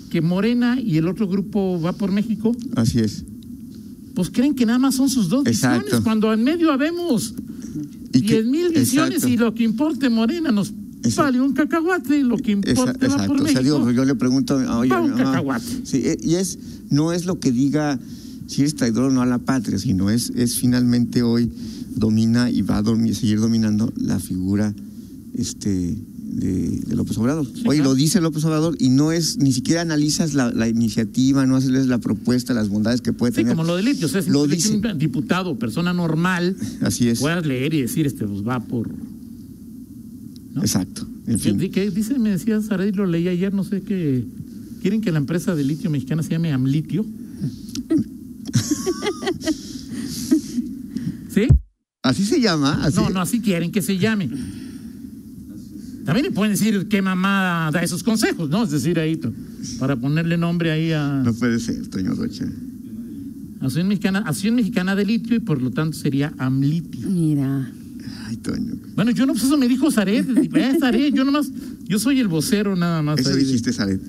que- 0.10 0.22
Morena 0.22 0.78
y 0.78 0.98
el 0.98 1.08
otro 1.08 1.26
grupo 1.26 1.80
va 1.80 1.94
por 1.94 2.12
México, 2.12 2.54
Así 2.76 3.00
es. 3.00 3.24
pues 4.14 4.30
creen 4.30 4.54
que 4.54 4.66
nada 4.66 4.80
más 4.80 4.96
son 4.96 5.08
sus 5.10 5.30
dos 5.30 5.46
Exacto. 5.48 5.84
visiones, 5.86 6.04
cuando 6.04 6.34
en 6.34 6.44
medio 6.44 6.70
habemos 6.74 7.34
Y 8.14 8.24
que- 8.24 8.42
diez 8.42 8.46
mil 8.46 8.68
visiones 8.74 9.24
exacto. 9.24 9.30
y 9.30 9.38
lo 9.38 9.54
que 9.56 9.64
importe 9.64 10.10
Morena 10.10 10.52
nos 10.52 10.74
Exacto. 11.04 11.22
vale 11.24 11.42
un 11.42 11.54
cacahuate 11.54 12.20
y 12.20 12.24
lo 12.24 12.38
que 12.38 12.52
Esa- 12.52 12.70
importe 12.72 13.08
va 13.08 13.14
exacto. 13.14 13.28
por 13.34 13.42
O 13.42 13.46
sea, 13.46 13.54
México. 13.62 13.62
digo, 13.80 13.92
yo 13.92 14.06
le 14.06 14.16
pregunto, 14.16 14.56
oye, 14.56 14.94
un 14.96 15.12
mamá, 15.12 15.24
cacahuate. 15.24 15.66
sí, 15.84 15.98
eh, 16.06 16.18
y 16.22 16.36
es, 16.36 16.60
no 16.90 17.12
es 17.14 17.26
lo 17.26 17.40
que 17.40 17.52
diga 17.52 18.00
si 18.48 18.62
eres 18.62 18.76
traidor 18.76 19.06
o 19.06 19.10
no 19.12 19.22
a 19.22 19.26
la 19.26 19.40
patria, 19.40 19.80
sino 19.80 20.10
es, 20.10 20.32
es 20.36 20.56
finalmente 20.56 21.24
hoy 21.24 21.50
domina 21.96 22.50
y 22.52 22.62
va 22.62 22.78
a 22.78 22.82
dormir, 22.82 23.16
seguir 23.16 23.40
dominando 23.40 23.92
la 23.96 24.20
figura 24.20 24.74
este 25.34 25.98
de, 26.32 26.80
de 26.88 26.96
López 26.96 27.18
Obrador. 27.18 27.46
Sí, 27.46 27.64
Hoy 27.66 27.78
claro. 27.78 27.92
lo 27.92 27.96
dice 27.96 28.22
López 28.22 28.44
Obrador 28.46 28.76
y 28.80 28.90
no 28.90 29.12
es, 29.12 29.38
ni 29.38 29.52
siquiera 29.52 29.82
analizas 29.82 30.34
la, 30.34 30.52
la 30.52 30.68
iniciativa, 30.70 31.46
no 31.46 31.56
haces 31.58 31.88
la 31.88 31.98
propuesta, 32.00 32.54
las 32.54 32.70
bondades 32.70 33.02
que 33.02 33.12
puede 33.12 33.32
Sí, 33.34 33.38
tener. 33.42 33.56
como 33.56 33.66
lo 33.68 33.80
litio, 33.82 34.08
o 34.08 34.10
sea, 34.10 34.22
si 34.22 34.30
Lo 34.30 34.48
dice. 34.48 34.76
un 34.78 34.98
diputado, 34.98 35.58
persona 35.60 35.94
normal, 35.94 36.56
Así 36.82 37.10
es. 37.10 37.20
puedas 37.20 37.46
leer 37.46 37.74
y 37.74 37.82
decir, 37.82 38.06
este, 38.08 38.26
pues 38.28 38.48
va 38.48 38.60
por... 38.62 38.90
¿no? 40.54 40.62
Exacto. 40.62 41.08
En 41.28 41.40
¿Qué, 41.40 41.54
fin. 41.54 41.72
qué 41.72 41.90
dice, 41.92 42.18
me 42.20 42.32
decía 42.32 42.62
Saray, 42.62 42.92
lo 42.92 43.06
leí 43.06 43.28
ayer, 43.28 43.54
no 43.54 43.64
sé 43.64 43.82
qué. 43.82 44.26
¿Quieren 44.82 45.02
que 45.02 45.12
la 45.12 45.20
empresa 45.20 45.56
de 45.56 45.64
litio 45.64 45.90
mexicana 45.90 46.24
se 46.24 46.30
llame 46.32 46.52
Amlitio? 46.52 47.06
¿Sí? 51.30 51.48
Así 52.02 52.26
se 52.26 52.42
llama. 52.42 52.84
Así, 52.84 52.98
No, 52.98 53.10
no, 53.10 53.22
así 53.22 53.40
quieren 53.42 53.72
que 53.72 53.82
se 53.82 53.98
llame. 53.98 54.30
También 56.06 56.26
le 56.26 56.32
pueden 56.32 56.54
decir 56.54 56.88
qué 56.90 57.02
mamá 57.02 57.70
da 57.72 57.84
esos 57.84 58.02
consejos, 58.04 58.50
¿no? 58.50 58.64
Es 58.64 58.72
decir, 58.72 59.00
ahí, 59.00 59.20
para 59.80 59.96
ponerle 59.96 60.36
nombre 60.38 60.72
ahí 60.72 60.92
a 60.92 61.22
No 61.24 61.34
puede 61.34 61.60
ser, 61.60 61.88
Toño 61.88 62.14
Rocha. 62.16 62.46
Asociación 63.60 63.88
Mexicana, 63.88 64.20
Asociación 64.20 64.56
Mexicana 64.56 64.96
de 64.96 65.06
Litio 65.06 65.36
y 65.36 65.40
por 65.40 65.62
lo 65.62 65.70
tanto 65.70 65.96
sería 65.96 66.34
Amlitio. 66.40 67.08
Mira. 67.08 67.72
Ay, 68.28 68.38
Toño. 68.38 68.74
Bueno, 68.96 69.12
yo 69.12 69.26
no, 69.26 69.34
pues 69.34 69.46
eso 69.46 69.58
me 69.58 69.68
dijo 69.68 69.92
Zaret, 69.92 70.26
eh, 70.56 70.78
Zaret, 70.80 71.14
yo 71.14 71.24
nomás, 71.24 71.52
yo 71.88 72.00
soy 72.00 72.20
el 72.20 72.28
vocero 72.28 72.76
nada 72.76 73.02
más. 73.02 73.20
Eso 73.20 73.32
ahí 73.32 73.38
dijiste, 73.40 73.72
Saret. 73.74 74.02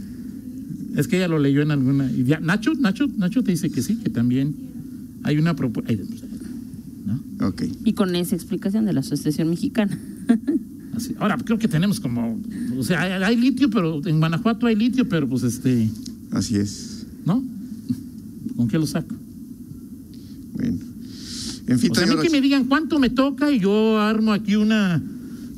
Es 0.96 1.08
que 1.08 1.16
ella 1.16 1.28
lo 1.28 1.38
leyó 1.38 1.62
en 1.62 1.70
alguna. 1.70 2.10
y 2.10 2.24
ya- 2.24 2.40
Nacho, 2.40 2.74
Nacho, 2.74 3.06
Nacho 3.16 3.42
te 3.42 3.50
dice 3.52 3.70
que 3.70 3.82
sí, 3.82 3.96
que 3.96 4.10
también 4.10 4.54
hay 5.22 5.38
una 5.38 5.54
propuesta. 5.56 5.92
¿no? 7.06 7.48
Ok. 7.48 7.62
Y 7.84 7.92
con 7.94 8.14
esa 8.14 8.34
explicación 8.36 8.84
de 8.84 8.92
la 8.92 9.00
Asociación 9.00 9.48
Mexicana. 9.50 9.98
Así. 10.94 11.14
Ahora, 11.18 11.38
creo 11.38 11.58
que 11.58 11.68
tenemos 11.68 11.98
como. 12.00 12.38
O 12.76 12.82
sea, 12.82 13.02
hay, 13.02 13.22
hay 13.22 13.36
litio, 13.36 13.70
pero 13.70 14.06
en 14.06 14.18
Guanajuato 14.18 14.66
hay 14.66 14.76
litio, 14.76 15.08
pero 15.08 15.26
pues 15.28 15.42
este. 15.42 15.88
Así 16.30 16.56
es. 16.56 17.06
¿No? 17.24 17.42
¿Con 18.56 18.68
qué 18.68 18.78
lo 18.78 18.86
saco? 18.86 19.14
Bueno. 20.54 20.78
En 21.66 21.78
fin, 21.78 21.90
O 21.92 21.94
sea, 21.94 22.04
a 22.04 22.06
mí 22.06 22.16
que 22.20 22.30
me 22.30 22.40
digan 22.40 22.64
cuánto 22.64 22.98
me 22.98 23.10
toca 23.10 23.50
y 23.50 23.60
yo 23.60 23.98
armo 24.00 24.32
aquí 24.32 24.56
una. 24.56 25.02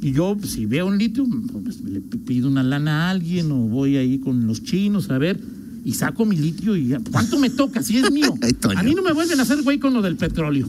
Y 0.03 0.13
yo, 0.13 0.37
si 0.45 0.67
veo 0.67 0.87
un 0.87 0.99
litio, 0.99 1.27
pues 1.63 1.81
le 1.81 2.01
pido 2.01 2.49
una 2.49 2.63
lana 2.63 3.07
a 3.07 3.11
alguien 3.11 3.51
o 3.51 3.57
voy 3.69 3.97
ahí 3.97 4.19
con 4.19 4.47
los 4.47 4.63
chinos 4.63 5.09
a 5.11 5.17
ver 5.17 5.41
y 5.85 5.93
saco 5.93 6.25
mi 6.25 6.37
litio 6.37 6.77
y 6.77 6.95
¿cuánto 7.11 7.39
me 7.39 7.51
toca? 7.51 7.83
Si 7.83 7.99
es 7.99 8.11
mío. 8.11 8.35
A 8.77 8.83
mí 8.83 8.95
no 8.95 9.03
me 9.03 9.13
vuelven 9.13 9.39
a 9.39 9.43
hacer 9.43 9.63
güey 9.63 9.79
con 9.79 9.93
lo 9.93 10.03
del 10.03 10.17
petróleo. 10.17 10.69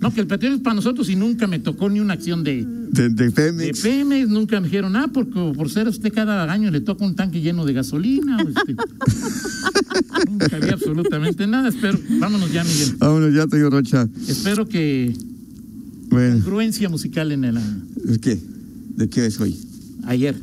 No, 0.00 0.12
que 0.12 0.20
el 0.20 0.26
petróleo 0.26 0.56
es 0.56 0.62
para 0.62 0.74
nosotros 0.74 1.08
y 1.08 1.14
nunca 1.14 1.46
me 1.46 1.60
tocó 1.60 1.88
ni 1.88 2.00
una 2.00 2.14
acción 2.14 2.42
de, 2.42 2.66
De, 2.90 3.08
de 3.08 3.30
de. 3.30 3.72
Pemex, 3.72 4.28
nunca 4.28 4.60
me 4.60 4.66
dijeron, 4.66 4.96
ah, 4.96 5.08
porque 5.14 5.52
por 5.54 5.70
ser 5.70 5.86
usted 5.86 6.12
cada 6.12 6.50
año 6.52 6.72
le 6.72 6.80
toca 6.80 7.04
un 7.04 7.14
tanque 7.14 7.40
lleno 7.40 7.64
de 7.64 7.72
gasolina. 7.72 8.38
o 8.38 8.48
este. 8.48 8.74
nunca 10.32 10.56
había 10.56 10.72
absolutamente 10.74 11.46
nada. 11.46 11.68
Espero, 11.68 11.98
vámonos 12.18 12.52
ya, 12.52 12.64
Miguel. 12.64 12.96
Vámonos 12.98 13.34
ya, 13.34 13.46
Toño 13.46 13.70
Rocha. 13.70 14.08
Espero 14.26 14.66
que 14.66 15.14
Bueno, 16.10 16.34
congruencia 16.36 16.88
musical 16.88 17.32
en 17.32 17.44
el 17.44 17.54
¿de 18.04 18.18
qué? 18.18 18.38
¿De 18.96 19.08
qué 19.08 19.26
es 19.26 19.40
hoy? 19.40 19.56
ayer. 20.04 20.34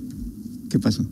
¿Qué 0.69 0.79
pasó? 0.79 1.05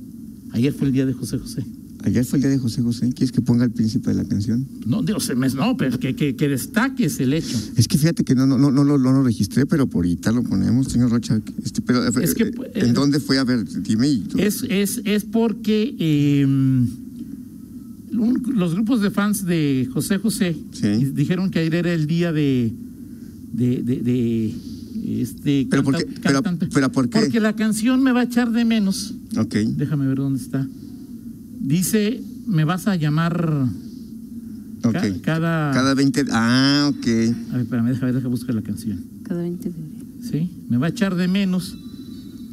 Ayer 0.52 0.74
fue 0.74 0.88
el 0.88 0.94
día 0.94 1.06
de 1.06 1.14
José 1.14 1.38
José. 1.38 1.66
Ayer 2.04 2.24
fue 2.24 2.38
el 2.38 2.44
día 2.44 2.52
de 2.52 2.58
José 2.60 2.82
José. 2.82 3.10
¿Quieres 3.10 3.32
que 3.32 3.42
ponga 3.42 3.66
el 3.66 3.72
príncipe 3.72 4.12
de 4.12 4.16
la 4.16 4.24
canción? 4.24 4.66
No, 4.86 5.02
Dios, 5.02 5.30
no, 5.56 5.76
pero 5.76 6.00
que, 6.00 6.16
que, 6.16 6.36
que 6.36 6.48
destaques 6.48 7.20
el 7.20 7.34
hecho. 7.34 7.58
Es 7.76 7.88
que 7.88 7.98
fíjate 7.98 8.24
que 8.24 8.34
no, 8.36 8.46
no, 8.48 8.58
no, 8.58 8.72
no, 8.72 8.84
lo- 8.84 8.98
no 8.98 9.12
lo 9.12 9.24
registré, 9.24 9.66
pero 9.66 9.88
por 9.88 10.06
ahorita 10.06 10.32
lo 10.32 10.44
ponemos, 10.44 10.88
señor 10.88 11.10
Rocha. 11.10 11.42
Este, 11.66 11.82
pero, 11.82 12.06
eh, 12.08 12.12
Es 12.22 12.34
que, 12.34 12.44
eh, 12.44 12.52
¿En 12.76 12.90
eh, 12.90 12.94
dónde 12.94 13.20
fue? 13.20 13.40
A 13.40 13.44
ver, 13.44 13.66
dime. 13.84 14.08
Y 14.08 14.20
tú- 14.20 14.38
Es, 14.40 14.64
es, 14.70 15.02
es 15.04 15.26
porque 15.26 15.96
eh, 16.00 16.48
un- 18.20 18.44
los 18.56 18.74
grupos 18.74 19.02
de 19.02 19.12
fans 19.12 19.46
de 19.46 19.88
José 19.94 20.18
José 20.18 20.56
Sí. 20.72 20.88
dijeron 21.14 21.50
que 21.52 21.60
ayer 21.60 21.74
era 21.76 21.94
el 21.94 22.08
día 22.08 22.32
de 22.32 22.74
de, 23.54 23.82
de, 23.84 24.02
de, 24.02 24.56
este 25.22 25.68
¿Pero 25.70 25.84
por 25.84 25.98
qué? 25.98 26.06
Cantante. 26.22 26.68
pero 26.74 26.92
¿por 26.92 27.10
qué? 27.10 27.20
Porque 27.20 27.40
la 27.40 27.56
canción 27.56 28.04
me 28.04 28.12
va 28.12 28.22
a 28.22 28.24
echar 28.24 28.52
de 28.52 28.66
menos. 28.66 29.14
Ok. 29.38 29.56
Déjame 29.56 30.06
ver 30.08 30.18
dónde 30.18 30.40
está. 30.40 30.68
Dice, 31.60 32.22
me 32.46 32.66
vas 32.66 32.88
a 32.88 32.96
llamar 32.96 33.68
Ok. 34.84 34.94
ca- 34.94 35.14
cada, 35.22 35.72
Cada 35.74 35.94
20. 35.96 36.26
Ah, 36.32 36.92
ok. 36.92 37.08
A 37.08 37.54
ver, 37.54 37.62
espérame, 37.64 37.88
déjame, 37.90 38.14
déjame 38.14 38.30
buscar 38.30 38.54
la 38.56 38.62
canción. 38.62 39.00
Cada 39.24 39.42
20 39.42 39.70
de. 39.70 39.76
¿sí? 40.30 40.50
Me 40.70 40.78
va 40.78 40.88
a 40.88 40.90
echar 40.90 41.16
de 41.16 41.28
menos. 41.28 41.78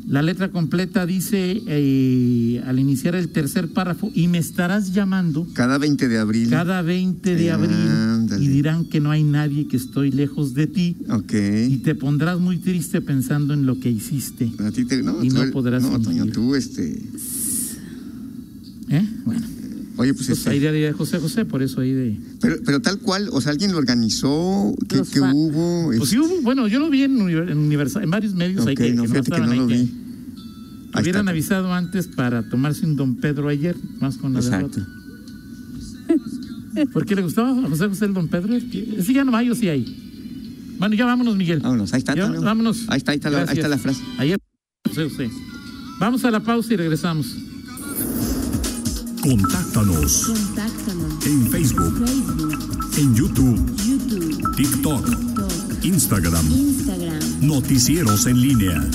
La 0.07 0.21
letra 0.21 0.51
completa 0.51 1.07
dice 1.07 1.63
eh, 1.67 2.63
al 2.67 2.79
iniciar 2.79 3.15
el 3.15 3.31
tercer 3.31 3.69
párrafo, 3.73 4.11
y 4.15 4.29
me 4.29 4.39
estarás 4.39 4.93
llamando 4.93 5.47
Cada 5.55 5.79
20 5.79 6.09
de 6.09 6.19
abril. 6.19 6.51
cada 6.51 6.83
20 6.83 7.35
de 7.35 7.51
abril 7.51 7.71
Ándale. 7.73 8.45
y 8.45 8.49
dirán 8.49 8.85
que 8.85 9.01
no 9.01 9.11
hay 9.11 9.23
nadie, 9.25 9.67
que 9.67 9.77
estoy 9.79 10.11
lejos 10.11 10.53
de 10.55 10.67
ti 10.67 10.97
Ok. 11.09 11.33
y 11.69 11.79
te 11.79 11.95
pondrás 11.95 12.39
muy 12.39 12.59
triste 12.59 13.01
pensando 13.01 13.55
en 13.55 13.65
lo 13.67 13.81
que 13.81 13.91
hiciste. 13.91 14.51
A 14.59 14.71
ti 14.71 14.85
te, 14.85 15.03
no, 15.03 15.25
Y 15.25 15.29
tú 15.31 15.37
no 15.43 15.51
podrás 15.51 15.83
No. 15.83 15.99
Toño, 16.01 16.27
tú, 16.27 16.55
este. 16.55 17.01
Oye, 19.97 20.13
pues, 20.13 20.27
pues 20.27 20.39
este, 20.39 20.51
ahí 20.51 20.59
de 20.59 20.93
José 20.93 21.19
José, 21.21 21.45
por 21.45 21.63
eso 21.63 21.81
ahí 21.81 21.93
de... 21.93 22.19
pero, 22.41 22.57
pero 22.65 22.81
tal 22.83 22.99
cual, 22.99 23.29
o 23.31 23.41
sea, 23.41 23.53
alguien 23.53 23.71
lo 23.71 23.79
organizó, 23.79 24.75
que, 24.89 24.97
que 25.03 25.21
fa- 25.21 25.33
hubo. 25.33 25.93
Pues 25.97 26.11
sí 26.11 26.19
hubo, 26.19 26.41
bueno, 26.43 26.67
yo 26.67 26.81
lo 26.81 26.91
vi 26.91 27.05
en, 27.05 27.17
univer- 27.19 27.49
en, 27.51 27.59
Universal- 27.59 28.03
en 28.03 28.11
varios 28.11 28.35
medios 28.35 28.67
ahí 28.67 28.75
Ok, 28.75 28.81
que, 28.81 28.93
no, 28.93 29.03
que 29.03 29.09
fíjate 29.09 29.31
que 29.31 29.39
no 29.41 29.51
ahí 29.53 29.59
lo 29.59 29.67
vi. 29.69 29.75
que 29.75 29.81
Ahí 30.95 31.03
hubieran 31.03 31.23
está. 31.23 31.31
avisado 31.31 31.73
antes 31.73 32.09
para 32.09 32.49
tomarse 32.49 32.85
un 32.87 32.97
Don 32.97 33.17
Pedro 33.17 33.49
ayer, 33.49 33.77
más 34.01 34.17
con 34.17 34.33
la 34.33 34.41
Exacto. 34.41 34.81
derrota. 34.81 36.91
¿Por 36.93 37.07
qué 37.07 37.15
le 37.15 37.23
gustaba 37.23 37.51
a 37.51 37.69
José 37.69 37.87
José 37.89 38.05
el 38.07 38.15
Don 38.15 38.27
Pedro? 38.29 38.53
Ese 38.55 39.13
ya 39.13 39.25
no 39.25 39.37
hay 39.37 39.49
o 39.51 39.55
sí 39.55 39.69
hay. 39.69 40.01
Bueno, 40.79 40.95
ya 40.97 41.05
vámonos, 41.07 41.37
Miguel. 41.37 41.61
Vámonos, 41.61 41.93
ahí 41.95 41.99
está. 41.99 42.17
Ya, 42.17 42.29
vámonos. 42.29 42.85
Ahí 42.89 42.99
está, 42.99 43.13
ahí 43.13 43.19
está, 43.19 43.31
la, 43.31 43.39
ahí 43.39 43.45
Gracias. 43.45 43.65
está 43.65 43.69
la 43.69 43.79
frase. 43.79 44.03
Ayer 44.19 44.39
José 44.89 45.09
José. 45.09 45.31
Vamos 46.01 46.25
a 46.25 46.31
la 46.33 46.41
pausa 46.41 46.75
y 46.75 46.77
regresamos. 46.77 47.27
Contáctanos 49.25 50.27
Contáctanos. 50.27 51.25
en 51.25 51.51
Facebook, 51.51 51.95
Facebook, 52.07 52.99
en 52.99 53.15
YouTube, 53.15 53.77
YouTube, 53.83 54.55
TikTok, 54.55 55.09
TikTok, 55.09 55.85
Instagram. 55.85 56.53
Instagram. 56.53 57.21
Noticieros 57.41 58.27
en 58.27 58.39
línea. 58.39 58.91